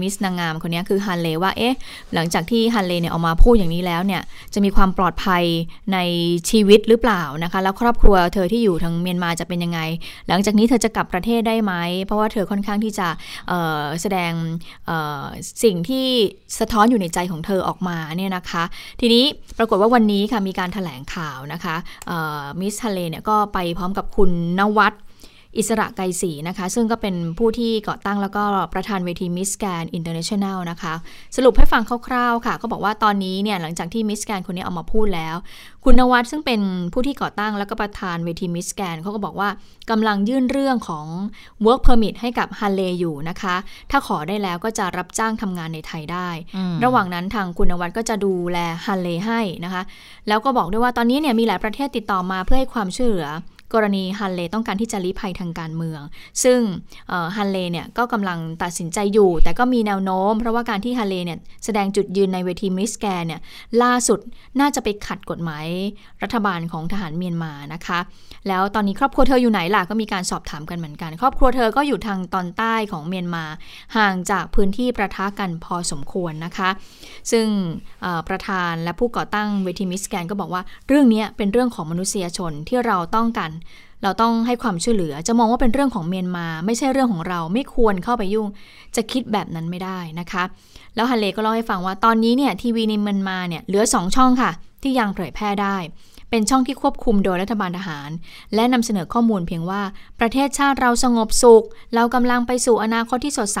[0.00, 1.76] มิสนางงามคนนี้คือฮันเลว่าเอ๊ะ
[2.14, 4.22] หลังจากที่ฮันเลเนี่ยออกมาพูดอย่างนี้แล้วเนี่ย
[4.54, 5.44] จะมีความปลอดภัย
[5.92, 5.98] ใน
[6.50, 9.80] ชีวิตหรือเปล่านะคะ แล้วครอบครัวเธอที่อยู่ทางเมียนมาจะเป็นยังไง
[10.28, 11.72] หลังจากนี้เธอจะกลับประเทศได้ไหม
[12.04, 13.08] เพราะว่าเธอค่อนข้างที่จะ
[14.00, 14.32] แสดง
[15.64, 16.06] สิ่งที่
[16.58, 18.64] สะท้อนอยู่ในใจของเธอออกมาเนี่ยนะคะ
[19.00, 19.24] ทีนี้
[19.58, 21.76] ปรากฏว่าวันนี้ค่ะมีการถแถลงข่าวนะคะ
[22.60, 24.94] มิสฮันเลเนี่ยก็ไปพร้อมกับคุณณวัฒน์
[25.58, 28.44] อิสรไกรศีลนะคะ ซึ่งก็เป็นผู้ที่ก่อตั้งแล้วก็
[28.74, 30.94] ประธานเวทีมิสแกรนด์อินเตอร์เนชั่นแนลนะคะ
[31.36, 35.36] สรุปให้ฟังคร่าวๆค่ะ ก็บอกว่าตอนนี้เนี่ยหลังจากที่มิสแกรนด์คนนี้ออกมาพูดแล้ว
[35.84, 36.60] คุณณวัฒน์ซึ่งเป็น
[36.92, 39.48] ผู้ที่ก่อตั้งแล้วก็ประธานเวทีมิสแกรนด์เขาก็บอกว่า
[39.90, 41.06] กำลังยื่นเรื่องของ
[41.66, 43.54] work permit ให้กับฮันเลอยู่นะคะ
[43.90, 46.28] ถ้าขอได้แล้วก็จะรับจ้างทำงานในไทยได้
[46.84, 49.82] ระหว่างนั้นทางคุณณวัฒน์ก็จะดูแลฮันเลให้นะคะ
[50.28, 53.28] แล้วก็บอกด้วยว่าตอนนี้เนี่ยมีหลายประเทศติดต่อมาเพื่อให้ความช่วยเหลือ
[53.74, 56.00] กรณีฮันเลต้องการที่จะลี้ภัยทางการเมือง
[56.44, 56.58] ซึ่ง
[57.36, 63.40] ฮันเลเนี่ยก็กำลังตัดสินใจอยู่ แต่ก็มีแนวโน้ม เพราะว่าการที่ฮันเลเนี่ยแสดงจุดยืนในเวทีมิสแกรนด์เนี่ย
[63.82, 64.20] ล่าสุด
[64.60, 65.66] น่าจะไปขัดกฎหมาย
[66.22, 67.98] รัฐบาลของทหารเมียนมานะคะ
[68.48, 73.44] แล้วตอนนี้ครอบครัวเธออยู่ไหนล่ะก็มีการสอบถามกันเหมือนกัน ครอบครัวเธอก็อยู่ทางตอนใต้ของเมียนมา
[73.96, 76.70] ห่างจากพื้นที่ประทะกันพอสมควรนะคะ
[77.32, 77.46] ซึ่ง
[78.28, 83.50] ประธานและผู้ก่อตั้งเวทีมิสแกนก็บอกว่าเรื่องนี้เป็นเรื่องของมนุษยชนที่เราต้องกัน
[84.02, 88.48] เราต้องให้ความช่วยเหลือ จะมองว่าเป็นเรื่องของเมียนมา ไม่ใช่เรื่องของเราไม่ควรเข้าไปยุ่ง
[88.96, 90.44] จะคิดแบบนั้นไม่ได้นะคะ
[90.94, 94.50] แล้วฮันเลก็เล่าให้ฟังว่าตอนนี้เนี่ยทีวีในเมียนมาเนี่ยเหลือ 2 ช่องค่ะ
[94.82, 95.76] ที่ยังเผยแพร่ได้
[96.34, 98.10] เป็นช่องที่ควบคุมโดยรัฐบาลทหาร
[98.54, 99.82] และนำเสนอข้อมูลเพียงว่า
[100.20, 101.64] ประเทศชาติเราสงบสุข
[101.94, 103.60] เรากำลังไปสู่อนาคตที่สดใส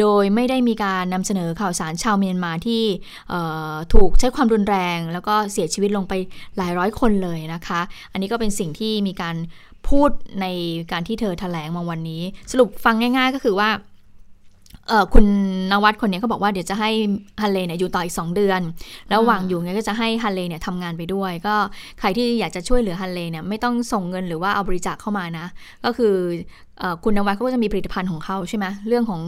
[0.00, 2.82] โดยไม่ได้มีการนำเสนอข่าวสารชาวเมียนมาที่
[3.94, 6.12] ถูกใช้ความรุนแรง แล้วก็เสียชีวิตลงไป
[6.56, 7.80] หลายร้อยคนเลยนะคะ
[8.12, 9.36] อันนี้ก็เป็นสิ่งที่มีการ
[9.88, 10.46] พูดใน
[10.92, 12.22] การที่เธอถแถลงมาวันนี้
[12.52, 13.70] สรุปฟังง่าย ๆ ก็คือว่า
[15.14, 15.26] คุณ
[15.72, 16.90] นวัดคนนี้เขาบอกว่าเดี๋ยวจะให้
[17.42, 18.60] ฮันเลเนี่ยอยู่ต่ออีก 2 เดือน
[19.08, 21.54] แล้วหวังอยู่เนี่ยก็จะให้ฮันเลเนี่ยทำงานไปด้วย ก็
[22.00, 25.46] ใครที่อยากจะช่วยเหลือฮันเลเนี่ยไม่ต้องส่งเงินหรือว่าเอาบริจาคเข้ามานะ
[25.84, 26.14] ก็คือ
[27.04, 29.20] คุณณวัฒน์เขาก็จะมีผลิตภัณฑ์ของเขาใช่ไหมเรื่องของ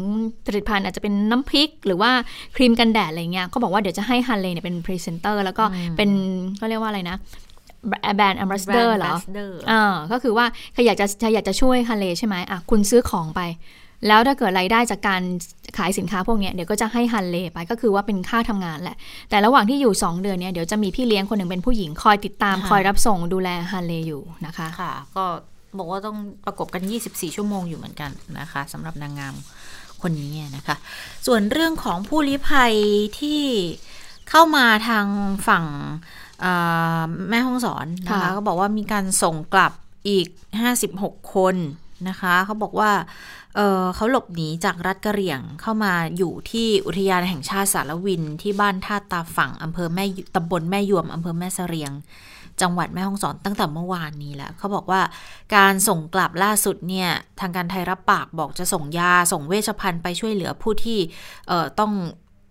[0.47, 2.11] ผลิตภัณฑ์อาจจะเป็นน้ำพริก หรือว่า
[2.57, 5.65] ครีมกันแดดอะไรเงี้ยเขาบอกว่าเดี๋ยวจะให้ฮันเลเนี่ยเป็นพรีเซนเตอร์แล้วก็
[5.97, 6.11] เป็น
[6.57, 7.17] เขาเรียกว่าอะไรนะ
[8.17, 9.15] brand ambassador เหรอ
[9.71, 13.41] อ่าก็คือว่าใครอยากจะใครอยากจะช่วยฮันเลใช่ไหมอะคุณซื้อของไป
[14.09, 15.23] แล้วถ้าเกิดรายได้จากการ
[15.79, 18.97] ขายสินค้าพวกนี้เดี๋ยวก็จะให้ฮันเลไปก็คือว่าเป็นค่าทำงานแหละ
[19.31, 25.25] แต่ระหว่างที่อยู่ 2 เดือนเนี้ยเดี๋ยวจะมีพี่เลี้ยงคนหนึ่งเป็นผู้หญิงคอยติดตามคอยรับส่งดูแลฮันเลอยู่นะคะค่ะ ก็
[25.79, 29.35] บอกว่าต้องประกบกัน 24 ชั่วโมงอยู่เหมือนกันนะคะสำหรับนางงาม
[30.03, 30.77] คนนี้นะคะ
[31.27, 32.75] ส่วนเรื่องของผู้ลี้ภัย
[33.21, 33.43] ที่
[34.31, 35.07] เข้ามาทาง
[35.49, 35.65] ฝั่ง
[37.29, 39.73] แม่ห้องสอนนะคะก็บอกว่ามีการส่งกลับ
[40.09, 40.27] อีก
[40.81, 41.57] 56 คน
[42.09, 42.91] นะคะเขาบอกว่า
[43.55, 51.93] เเขาหลบหนีจากรัฐกะเหรี่ยงเข้ามาอยู่ที่อุทยานแห่งชาติสารวินที่บ้านท่าตาฝั่งอำเภอแม่ตำบลแม่ยวมอำเภอแม่เสรียง
[52.63, 55.01] จังหวัดแม่ฮ่องสอนตั้งแต่เมื่อวานนี้แล้วเขาบอกว่า
[55.57, 57.09] การส่งกลับล่าสุดเนี่ย
[57.41, 60.99] ทางการไทยรับปากบอกจะส่งยาส่งเวชภัณฑ์ไปช่วยเหลือผู้ที่
[61.81, 61.93] ต้อง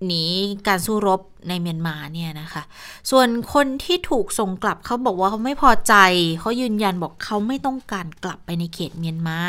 [0.05, 0.23] หนี
[0.67, 2.63] การสู้รบในเมียนมาเนี่ยนะคะ
[3.11, 5.93] ส่วนคนที่ถูกส่งกลับเขาบอกว่าเขาไม่พอใจ
[6.39, 9.39] เขายืนยันบอกเขาไม่ต้องการกลับไปในเขตเมียนมา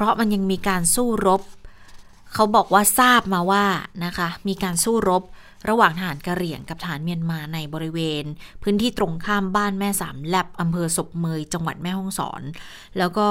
[0.00, 1.42] เพราะมันยังมีการสู้รบ
[2.34, 3.64] เขาบอกว่าทราบมาว่า
[4.04, 5.22] นะคะ มีการสู้รบ
[5.68, 8.24] ระหว่างทหารกะเหรี่ยงกับทหารเมียนมาในบริเวณ
[8.62, 12.42] พื้นที่ตรงข้ามบ้านแม่สามแลบอำเภอศพเมยจังหวัดแม่ฮ่องสอน
[12.98, 13.26] แล้วก็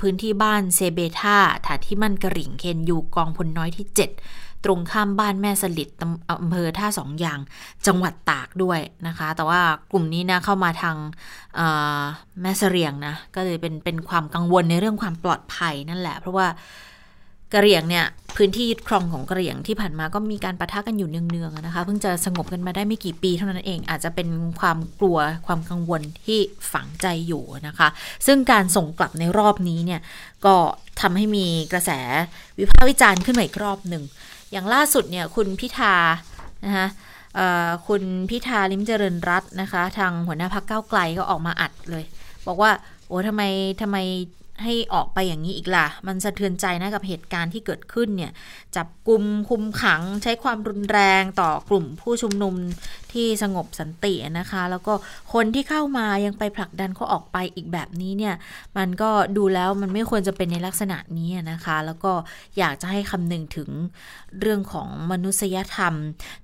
[0.00, 5.88] พื้นที่บ้านเซเบธาฐานที่มั่นกะเหรี่ยงเคนอยู่กองพลน้อยที่ 7 ตรงข้ามบ้านแม่สลิด
[6.42, 7.38] อำเภอท่าสองอย่าง
[7.86, 9.60] จังหวัดตากด้วยนะคะ แต่ว่า
[9.92, 10.96] กลุ่มนี้นะเข้ามาทาง
[12.40, 16.46] แม่เสรียงนะ ก็เลยเป็นเป็นความกังวลในเรื่องความปลอดภัยนั่นแหละ เพราะว่า
[17.54, 24.28] กะเหรี่ยงเนี่ยพื้นที่ยึดครองของกะเหรี่ยงที่ผ่านมาก็มีการประทะกันอยู่เนืองๆนะคะ เพิ่งจะสงบกันมาได้ไม่กี่ปีเท่านั้นเอง อาจจะเป็น
[24.60, 26.38] ความกลัวความกังวลที่
[26.72, 27.88] ฝังใจอยู่นะคะ
[28.26, 30.00] ซึ่งการส่งกลับในรอบนี้เนี่ย
[30.44, 30.54] ก็
[31.00, 31.90] ทำให้มีกระแส
[32.58, 34.02] วิพากษ์วิจารณ์ขึ้นมาอีกรอบหนึ่ง
[34.52, 35.94] อย่างล่าสุดเนี่ยคุณพิธา
[36.64, 36.86] นะคะ
[37.88, 42.04] คุณพิธาลิมเจริญรัตน์นะคะ ทางหัวหน้าพักเก้าไกลก็ออกมาอัดเลย
[42.46, 42.70] บอกว่า
[43.06, 43.42] โอ้ทำไม
[43.80, 43.96] ทำไม
[44.64, 48.32] ให้ออกไปอย่างนี้อีกล่ะ มันสะเทือนใจนะกับเหตุการณ์ที่เกิดขึ้นเนี่ย
[48.76, 52.54] จับกลุ่มคุมขังใช้ความรุนแรงต่อกลุ่มผู้ชุมนุม
[53.16, 54.92] ที่สงบสันตินะคะ แล้วก็
[55.32, 58.34] คนที่เข้ามายังไปผลักดันเขาออกไปอีกแบบนี้เนี่ย
[58.76, 62.12] มันก็ดูแล้วมันไม่ควรจะเป็นในลักษณะนี้นะคะ แล้วก็
[62.58, 63.68] อยากจะให้คำนึงถึง
[64.40, 65.94] เรื่องของมนุษยธรรม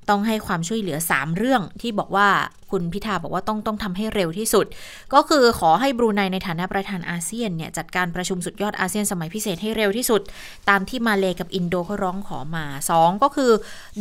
[0.08, 2.28] ต้องให้ความช่วยเหลือ 3 เรื่องที่บอกว่า
[2.76, 4.66] คุณพิธาบอกว่าต้องต้องทำให้เร็วที่สุด
[5.14, 10.20] ก็คือขอให้บรูไนในฐานะประธานอาเซียนเนี่ยจัดการประชุมสุดยอดอาเซียนสมัยพิเศษให้เร็วที่สุด
[10.68, 12.64] ตามที่มาเลกับอินโดเขาร้องขอมา
[12.96, 13.50] 2 ก็คือ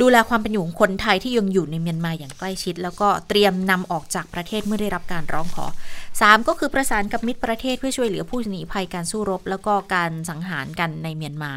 [0.02, 5.66] ดูแลความเป็นอยู่ของคนไทยที่ยังอยู่ในเมียนมาอย่างใกล้ชิด แล้วก็เตรียมนำออกจากประเทศเมื่อได้รับการร้องขอ
[6.08, 11.52] 3 ก็คือประสานกับมิตรประเทศเพื่อช่วยเหลือผู้หนีภัยการสู้รบ แล้วก็การสังหารกันในเมียนมา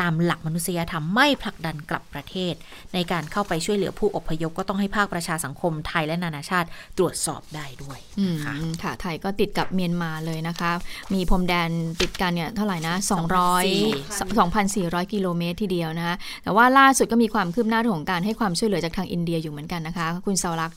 [0.00, 2.54] ตามหลักมนุษยธรรมไม่ผลักดันกลับประเทศ
[2.94, 6.68] ในการเข้าไปช่วยเหลือผู้อพยพก็ต้องให้ภาคประชาสังคมไทยและนานาชาติ
[6.98, 7.98] ตรวจสอบได้ด้วย
[8.44, 10.72] ค่ะค่ะ ไทยก็ติดกับเมียนมาเลยนะคะ
[11.14, 11.68] มีพรมแดน
[12.00, 20.76] ติดกันเนี่ยเท่าไหร่นะ200 2,400 กิโลเมตรทีเดียวนะคะแต่ว่าล่าสุดก็มีความคืบหน้าของการให้ความช่วยเหลือจากทางอินเดียอยู่เหมือนกันนะคะ คุณสาวรักษ์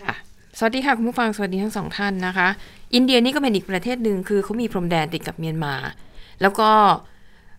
[0.00, 0.14] ค่ะ
[0.58, 2.48] สวัสดีค่ะ คุณผู้ฟัง สวัสดีทั้งสองท่านนะคะ
[2.94, 5.74] อินเดียนี่ก็เป็นอีกประเทศหนึ่งคือเขามีพรมแดนติดกับเมียนมา
[6.42, 6.70] แล้วก็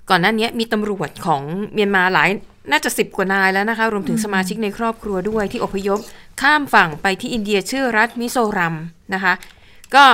[0.10, 1.42] ก่อนหน้านี้มีตำรวจของ
[1.74, 2.30] เมียนมาหลาย
[2.72, 6.00] น่าจะสิบกว่านายแล้วนะคะ รวมถึงสมาชิกในครอบครัวด้วยที่อพยพ
[6.42, 8.76] ข้ามฝั่งไปที่อินเดียชื่อรัฐมิโซรัม
[9.14, 9.34] นะคะ
[9.96, 10.06] ก็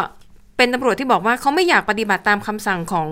[0.58, 3.08] เป็นตำรวจที่บอกว่าเขาไม่อยากปฏิบัติตามคำสั่งของ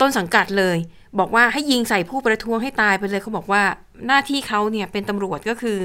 [0.00, 0.76] ต้นสังกัดเลย
[1.18, 3.62] บอกว่าให้ยิงใส่ผู้ประท้วงให้ตายไปเลยเขาบอกว่า
[4.06, 5.78] หน้าที่เขาเนี่ยเป็นตำรวจก็คือ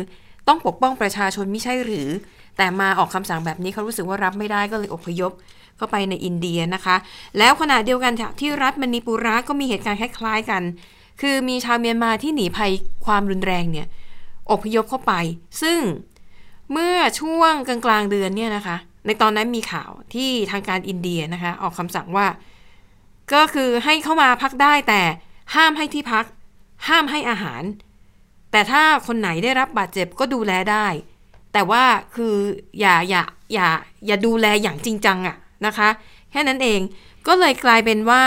[0.47, 2.07] ต้องปกป้องประชาชนไม่ใช่หรือ
[2.57, 5.31] แต่มาออกคำสั่งแบบนี้เขารู้สึกว่ารับไม่ได้ก็เลยอพยพ
[5.77, 6.95] เข้าไปในอินเดียนะคะ
[7.37, 10.63] แล้วขณะเดียวกันที่รัฐมณีปุระก็มีเหตุการณ์คล้ายๆกัน
[11.21, 12.71] คือมีชาวเมียนมาที่หนีภัย
[13.05, 13.87] ความรุนแรงเนี่ย
[14.51, 15.13] อพยพเข้าไป
[15.61, 15.79] ซึ่ง
[16.71, 22.27] เมื่อช่วงกลางๆเดือนเนี่ยนะคะ ในตอนนั้นมีข่าวที่ทางการอินเดียนะคะ ออกคำสั่งว่า
[23.33, 25.01] ก็คือให้เข้ามาพักได้แต่
[25.55, 26.25] ห้ามให้ที่พัก
[26.87, 27.63] ห้ามให้อาหาร
[28.51, 30.87] แต่ถ้าคนไหนได้รับบาดเจ็บก็ดูแลได้
[31.55, 31.83] แต่ว่า
[32.15, 32.35] คือ
[32.79, 33.67] อย่าอย่าอย่า
[34.05, 35.35] อย่าดูแลอย่างจริงจังอะ
[35.65, 35.89] นะคะ
[36.31, 36.79] แค่นั้นเอง
[37.27, 38.23] ก็เลยกลายเป็นว่า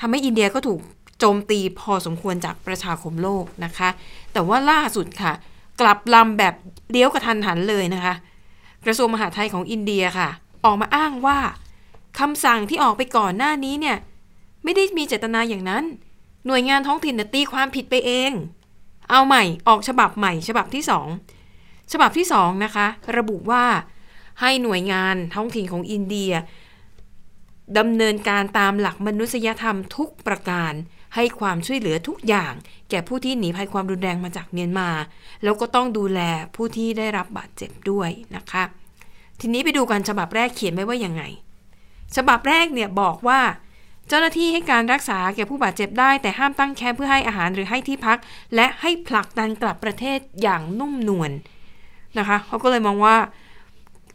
[0.00, 0.80] ทำให้อินเดียก็ถูก
[1.18, 3.88] โจมตีพอสมควรจากประชาคมโลกนะคะ
[4.32, 5.32] แต่ว่าล่าสุดค่ะ
[5.80, 6.54] กลับลำแบบ
[6.90, 8.14] เลี้ยวกระทันหันเลยนะคะ
[8.84, 10.28] กระทรวงมหาดไทยของอินเดียค่ะ
[10.64, 11.38] ออกมาอ้างว่า
[12.18, 13.96] คำสั่งที่ออกไปก่อนหน้านี้เนี่ย
[14.64, 15.84] ไม่ได้มีเจตนาอย่างนั้น
[16.46, 18.30] หน่วยงานท้องถิ่นตีความผิดไปเอง
[19.10, 21.08] เอาใหม่ออกฉบับใหม่ฉบับที่สอง
[21.92, 22.86] ฉบับที่สองนะคะ
[23.16, 23.64] ระบุว่า
[24.40, 26.32] ให้หน่วยงานท้องถิ่นของอินเดีย
[27.78, 30.72] ดำเนินการตามหลักมนุษยธรรมทุกประการ
[31.14, 32.52] ให้ความช่วยเหลือทุกอย่าง
[32.90, 34.90] แก่ผู้ที่หนีภัยความรุนแรงมาจากเมียนมา
[35.42, 36.20] แล้วก็ต้องดูแล
[36.54, 38.64] ผู้ที่ได้รับบาดเจ็บด้วยนะคะ
[39.40, 41.22] ทีนี้ไปดูกันฉบับแรกเขียนไว้ว่ายังไง
[42.16, 43.40] ฉบับแรกเนี่ยบอกว่า
[44.08, 48.18] เจ้าหน้าที่ให้การรักษาแก่ผู้บาดเจ็บได้ แต่ห้ามตั้งแคมป์เพื่อให้อาหารหรือให้ที่พัก
[48.54, 51.30] และให้ผลักดันกลับประเทศอย่างนุ่มนวล
[52.18, 53.16] นะคะเขาก็เลยมองว่า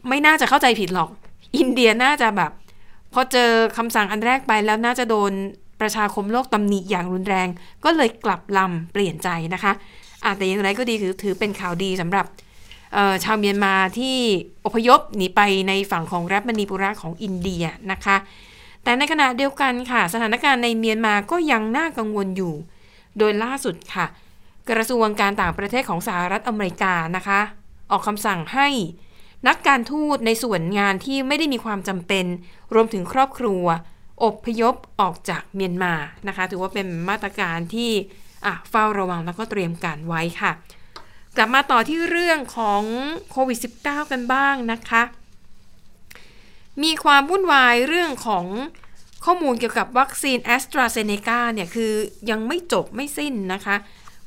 [0.08, 1.10] ไม่น่าจะเข้าใจผิดหรอก
[1.56, 2.50] อินเดียน่าจะแบบ
[3.12, 5.32] พอเจอคำสั่งอันแรกไปแล้วน่าจะโดน
[5.80, 7.48] ประชาคมโลกตำหนิอย่างรุนแรง
[7.84, 9.72] ก็เลยกลับลำเปลี่ยนใจนะคะ
[10.24, 12.26] อาแต่อย่างไรก็ดีคือถือเป็นข่าวดีสำหรับ
[13.24, 14.16] ชาวเมียนมาที่
[14.64, 18.16] อพยพหนีไปในฝั่งของรัฐมณีปุระของอินเดียนะคะ
[18.82, 22.54] แต่ในขณะเดียวกันค่ะ สถานการณ์ในเมียนมาก็ยังน่ากังวลอยู่
[23.18, 24.06] โดยล่าสุดค่ะ
[24.70, 27.40] กระทรวงการต่างประเทศของสหรัฐอเมริกานะคะ
[27.90, 28.68] ออกคำสั่งให้
[29.48, 32.26] นักการทูตในส่วนงานที่ไม่ได้มีความจำเป็น
[32.74, 33.64] รวมถึงครอบครัว
[34.24, 35.94] อบพยพออกจากเมียนมา
[36.28, 37.90] นะคะ ถือว่าเป็นมาตรการที่
[38.70, 40.52] เฝ้าระวังแล้วก็เตรียมการไว้ค่ะ
[41.36, 42.82] กลับมาต่อที่เรื่องของ
[43.30, 45.02] โควิด -19 กันบ้างนะคะ
[46.82, 48.46] มีความวุ่นวายเรื่องของ
[49.24, 51.92] ข้อมูลเกี่ยวกับวัคซีนแอสตราเซเนกาเนี่ยคือ
[52.30, 53.76] ยังไม่จบไม่สิ้นนะคะ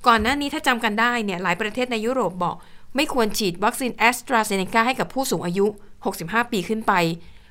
[0.07, 2.55] ก่อนหน้านี้ถ้าจำกันได้เนี่ยหลายประเทศในยุโรปบอก
[2.95, 5.65] ไม่ควรฉีดวัคซีนแอสตราเซเนกาให้กับผู้สูงอายุ
[6.09, 6.93] 65 ปีขึ้นไป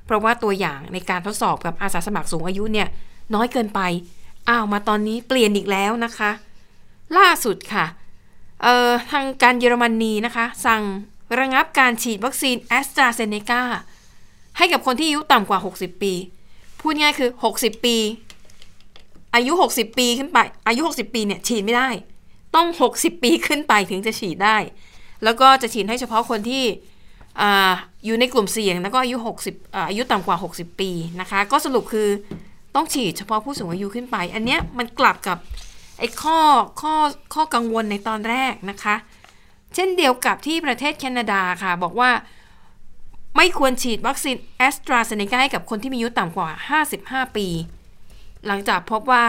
[0.04, 2.88] เพราะว่าตัวอย่างในการทดสอบกับอาสาสมัครสูงอายุเนี่ย
[3.34, 3.80] น้อยเกินไป
[4.48, 6.30] อ้าวมาตอนนี้เปลี่ยนอีกแล้วนะคะ
[7.18, 7.86] ล่าสุดค่ะ
[8.62, 10.82] เอ่อทางการเยอรมนีนะคะ สั่ง
[11.38, 13.62] ระงับการฉีดวัคซีนแอสตราเซเนกา
[14.56, 16.12] ให้กับคนที่อายุต่ำกว่า 60 ปี
[16.80, 17.96] พูดง่ายคือ 60 ปี
[19.34, 21.88] ออายุ 60 ปีขึ้นไป อายุ 60 ปีเนี่ยฉีดไม่ได้
[22.54, 24.56] ต้อง 60 ปีขึ้นไปถึงจะฉีดได้
[25.24, 26.64] แล้วก็จะฉีดให้เฉพาะคนที่
[27.40, 27.42] อ
[28.04, 29.16] อยู่ในกลุ่มเสี่ยงแล้วก็อายุ
[29.48, 30.90] 60อายุต่ำกว่า 60 ปี
[31.20, 32.08] นะคะ ก็สรุปคือ
[32.74, 35.38] ต้องฉีดเฉพาะผู้สูงอายุขึ้นไป อันเนี้ยมันกลับกับ
[35.98, 36.38] ไอ้ข้อ
[36.80, 36.94] ข้อ
[37.34, 38.94] ข้อกังวลในตอนแรกนะคะ
[39.74, 42.10] เช่นเดียวกับที่ประเทศแคนาดาค่ะ บอกว่า
[43.36, 46.50] ไม่ควรฉีดวัคซีนแอสตราเซเนกาให้กับคนที่มีอายุต่ำกว่า
[46.90, 47.46] 55 ปี
[48.46, 49.26] หลังจากพบว่า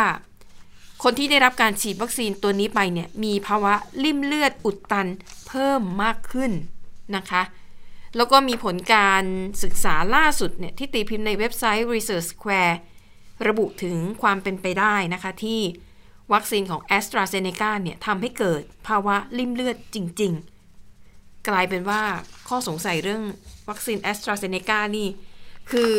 [1.03, 3.73] คนที่ได้รับการฉีดวัคซีนตัวนี้ไปเนี่ยมีภาวะ
[4.03, 5.07] ลิ่มเลือดอุดตัน
[5.47, 6.51] เพิ่มมากขึ้น
[7.15, 7.43] นะคะ
[8.17, 9.23] แล้วก็มีผลการ
[9.63, 12.75] ศึกษาล่าสุดเนี่ยที่ตีพิมพ์ในเว็บไซต์ Research Square
[13.47, 15.61] ระบุถึงความเป็นไปได้นะคะที่
[16.33, 20.33] วัคซีนของ a s t r a z เซ e c a เนี่ยทำให้เกิดภาวะลิ่มเลือดจริง
[20.89, 22.01] ๆ กลายเป็นว่า
[22.47, 23.23] ข้อสงสัยเรื่อง
[23.69, 25.07] วัคซีน a s t r a z เซ e c a นี่
[25.71, 25.89] คือ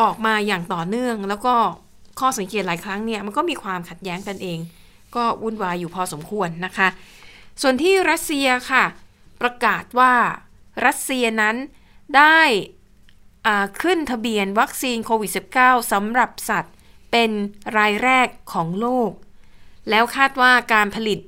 [0.00, 1.54] ออกมาอย่างต่อเนื่องแล้วก็
[2.20, 4.58] ข้อสังเกตหลายครั้งเนี่ยมันก็มีความขัดแย้งกันเอง
[5.16, 6.88] ก็วุ่นวายอยู่พอสมควรนะคะ
[7.62, 8.84] ส่วนที่รัสเซียค่ะ
[9.40, 10.12] ประกาศว่า
[10.86, 11.56] รัสเซียนั้น
[12.16, 12.40] ได้
[13.82, 16.74] ขึ้นทะเบียนวัคซีนโควิด -19 สำหรับสัตว์
[17.12, 17.30] เป็น
[17.78, 19.10] รายแรกของโลก
[19.90, 21.18] แล้วคาดว่าการผลิต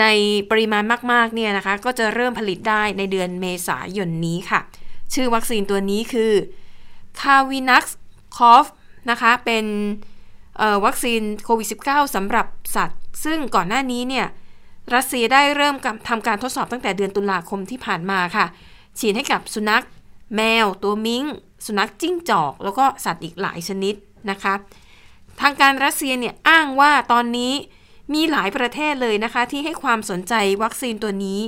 [0.00, 0.06] ใน
[0.50, 4.60] ปริมาณมากๆเนี่ยนะคะ ก็จะเริ่มผลิตได้ในเดือนเมษายนนี้ค่ะ
[5.14, 6.32] ชื่อวัคซีนตัวนี้คือ
[7.20, 7.84] c a v i n a x
[8.38, 8.64] c o v
[9.10, 9.64] นะคะ เป็น
[10.84, 12.46] วัคซีนโควิด -19 สำหรับ
[12.76, 14.26] สัตว์ ซึ่งก่อนหน้านี้เนี่ย
[14.94, 15.74] รัสเซียได้เริ่ม
[16.08, 18.46] ทำการทดสอบตั้งแต่เดือนตุลาคมที่ผ่านมาค่ะ
[18.98, 19.84] ฉีดให้กับสุนัข
[20.36, 21.24] แมว ตัวมิงค์
[21.66, 23.94] สุนัขจิ้งจอก แล้วก็สัตว์อีกหลายชนิด
[24.30, 24.54] นะคะ
[25.40, 27.52] ทางการรัสเซียเนี่ยอ้างว่าตอนนี้
[28.14, 31.40] มีหลายประเทศเลยนะคะ ที่ให้ความสนใจวัคซีนตัวนี้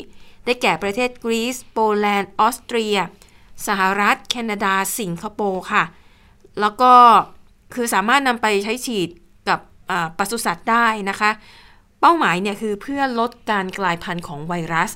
[0.44, 2.96] ได้แก่ประเทศกรีซโปแลนด์ออสเตรีย
[3.66, 5.84] สหรัฐ แคนาดา สิงคโปร์ค่ะ
[6.60, 6.92] แล้วก็
[7.74, 9.08] คือสามารถนำไปใช้ฉีด
[9.48, 9.60] กับ
[10.18, 11.30] ปศุสัตว์ได้นะคะ
[12.00, 14.90] เป้าหมายเนี่ยคือเพื่อลดการกลายพันธุ์ของไวรัส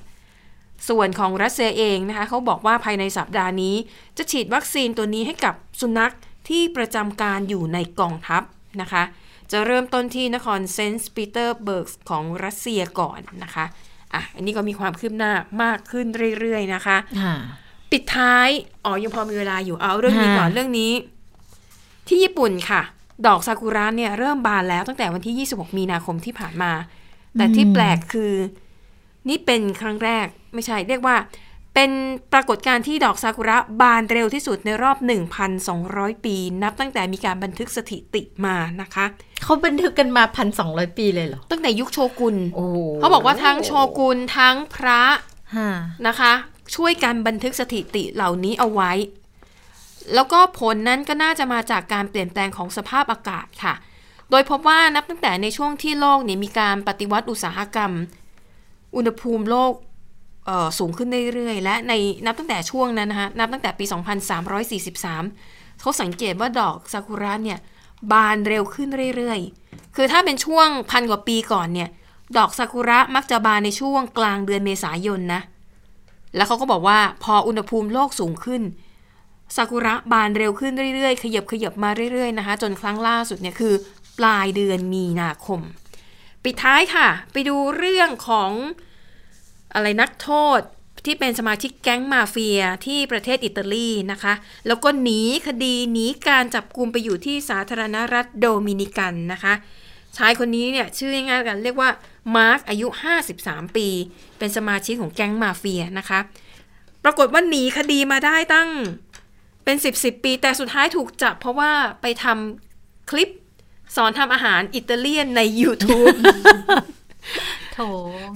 [0.89, 3.75] ส่วนของรัสเซียเองนะคะเขาบอกว่าภายในสัปดาห์นี้
[4.16, 6.14] จะฉีดวัคซีนตัวนี้ให้กับสุนัข
[6.49, 8.43] ที่ประจำการอยู่ในกองทัพ
[8.81, 9.03] นะคะ
[9.53, 13.64] จะเริ่มต้นที่นครเซนต์ปีเตอร์สเบิร์กของรัสเซียก่อนนะคะ
[14.14, 16.07] อะอันนี้ก็มีความคืบหน้ามากขึ้น
[16.39, 16.97] เรื่อยๆนะคะ
[17.91, 18.49] ปิดท้าย
[18.85, 20.93] อ๋อยังพอมีเวลาอยู่เอาเรื่องนี้ก่อนเรื่องนี้
[22.11, 22.82] ที่ญี่ปุ่นค่ะ
[23.26, 26.72] ดอกซากุระเนี่ยเริ่มบานแล้วตั้งแต่วันที่ 26 มีนาคมที่ผ่านมา
[27.38, 28.32] แต่ที่แปลกคือ
[29.28, 31.16] นี่เป็นครั้งแรกไม่ใช่เรียกว่า
[31.74, 31.90] เป็น
[32.32, 34.96] ปรากฏการณ์ที่ดอกซากุระบานเร็วที่สุดในรอบ
[35.61, 39.04] 1,200 ปี นับตั้งแต่มีการบันทึกสถิติมานะคะ
[39.42, 40.24] เขาบันทึกกันมา
[40.61, 42.36] 1,200ปีเลยเหรอ ตั้งแต่ยุคโชกุน
[43.00, 45.02] เขาบอกว่าทั้งโชกุนทั้งพระ
[46.06, 46.32] นะคะ
[46.74, 48.92] ช่วยกันบันทึกสถิติเหล่านี้เอาไว้
[50.14, 53.74] แล้วก็ผลนั้นก็น่าจะมาจากการเปลี่ยนแปลงของสภาพอากาศค่ะ
[54.30, 57.92] โดยพบว่านับตั้งแต่ในช่วงที่โลกเนี่ยมีการปฏิวัติอุตสาหกรรม
[58.96, 59.72] อุณหภูมิโลก
[60.78, 61.92] สูงขึ้นเรื่อยๆ และใน
[62.26, 63.84] นับตั้งแต่ช่วงนั้นนะคะนับตั้งแต่ปี
[65.03, 67.59] 2343 เขาสังเกตว่าดอกซากุระเนี่ย
[68.12, 71.88] บานเร็วขึ้นเรื่อยๆ คือถ้าเป็นช่วงพันกว่าปีก่อนเนี่ย
[72.36, 75.40] ดอกซากุระมักจะบานในช่วงกลางเดือนเมษายนนะ
[76.36, 78.62] แล้วเขาก็บอกว่าพออุณหภูมิโลกสูงขึ้น
[79.57, 83.74] ซากุระบานเร็วขึ้นเรื่อยๆ ขยับขยับมาเรื่อยๆนะคะ จนครั้งล่าสุดเนี่ยคือ
[84.18, 85.61] ปลายเดือนมีนาคม
[86.44, 88.51] ปิดท้ายค่ะ ไปดูเรื่องของ
[89.74, 90.61] อะไรนักโทษ
[91.07, 94.34] ที่เป็นสมาชิกแก๊งมาเฟียที่ประเทศอิตาลีนะคะ
[94.66, 99.55] แล้วก็หนีคดีหนีการจับกลุมไปอยู่ที่สาธารณรัฐโดมินิกันนะคะ
[100.16, 101.90] ชายคนนี้เนี่ยชื่อง่ายๆกันเรียกว่า
[102.36, 102.86] มาร์กอายุ
[103.32, 103.88] 53 ปี
[104.38, 106.20] เป็นสมาชิกของแก๊งมาเฟียนะคะ
[107.05, 108.70] ปรากฏว่าหนีคดีมาได้ตั้ง
[109.71, 111.71] เป็น 10 10 ปี แต่สุดท้ายถูกจับ เพราะว่า
[112.03, 113.29] ไปทำคลิป
[113.97, 116.16] สอนทำอาหารอิตาเลียนใน YouTube
[117.75, 117.81] โถ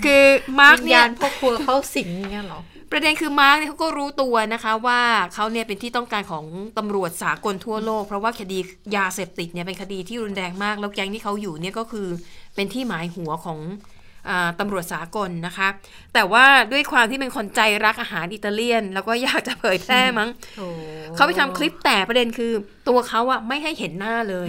[0.05, 0.25] คือ
[0.61, 2.61] มาร์กเนี่ยพ่อครัวเขาสิงเงี้ยหรอ
[2.91, 5.01] ประเด็นคือมาร์กเนี่ยเขาก็รู้ตัวนะคะ ว่า
[5.35, 6.45] เขาเนี่ยเป็นที่ต้องการของ
[6.79, 8.59] ตำรวจสากลทั่วโลก เพราะว่าคดี
[8.97, 12.09] ยาเสพติดเนี่ยเป็นคดีที่รุนแรงมาก แล้วแก๊งที่เขาอยู่เนี่ยก็คือ
[12.55, 13.59] เป็นที่หมายหัวของ
[14.61, 15.69] ตำรวจสากลนะคะ
[16.15, 20.29] แต่ว่าด้วยความที่เป็นคนใจรักอาหารอิตาเลียน แล้วก็อยากจะเผยแพร่มั้ง
[21.15, 22.53] เขาไปทำคลิปแต่ประเด็นคือ
[22.89, 24.47] ตัวเขาอะไม่ให้เห็นหน้าเลย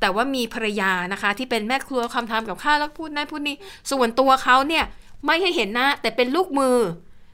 [0.00, 3.56] แต่ว่ามีภรรยานะคะ ที่เป็นแม่ครัวคำทำกับข้าวแล้วพูดนั่นพูดนี่
[3.90, 4.84] ส่วนตัวเขาเนี่ย
[5.26, 6.76] ไม่ให้เห็นหน้า แต่เป็นลูกมือ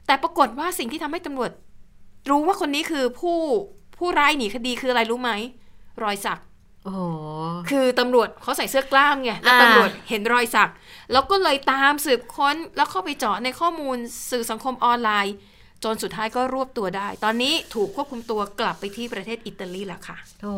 [0.07, 1.51] แต่ปรากฏว่าสิ่งที่ทำให้ตำรวจ
[2.29, 3.37] รู้ว่าคนนี้คือผู้
[3.97, 5.31] ผู้ร้ายหนีคดีคืออะไรรู้ไหม
[6.03, 6.39] รอยสัก
[7.69, 10.69] คือตำรวจเขาใส่เสื้อกล้ามไงแล้วตำรวจเห็นรอยสัก
[11.13, 13.97] แล้วก็เลยตามสืบค้นแล้วเข้าไปเจาะในข้อมูล
[14.31, 15.35] สื่อสังคมออนไลน์
[15.83, 20.55] จนสุดท้ายก็รวบตัวได้ ตอนนี้ถูกควบคุมตัวกลับไปที่ประเทศอิตาลีแล้วค่ะ โอ้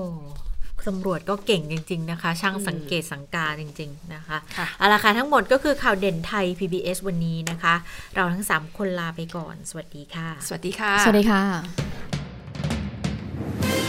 [0.88, 4.38] ตำรวจก็เก่งจริง ๆ นะคะ ช่างสังเกตสังการจริง ๆนะคะ
[4.78, 7.76] เอาละค่ะทั้งหมดก็คือข่าวเด่นไทย PBS วันนี้นะคะ
[8.16, 11.40] เราทั้ง 3 คนลาไปก่อน สวัสดีค่ะ สวัสดีค่ะ สวัสดีค่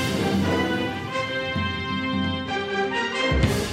[0.03, 0.06] ะ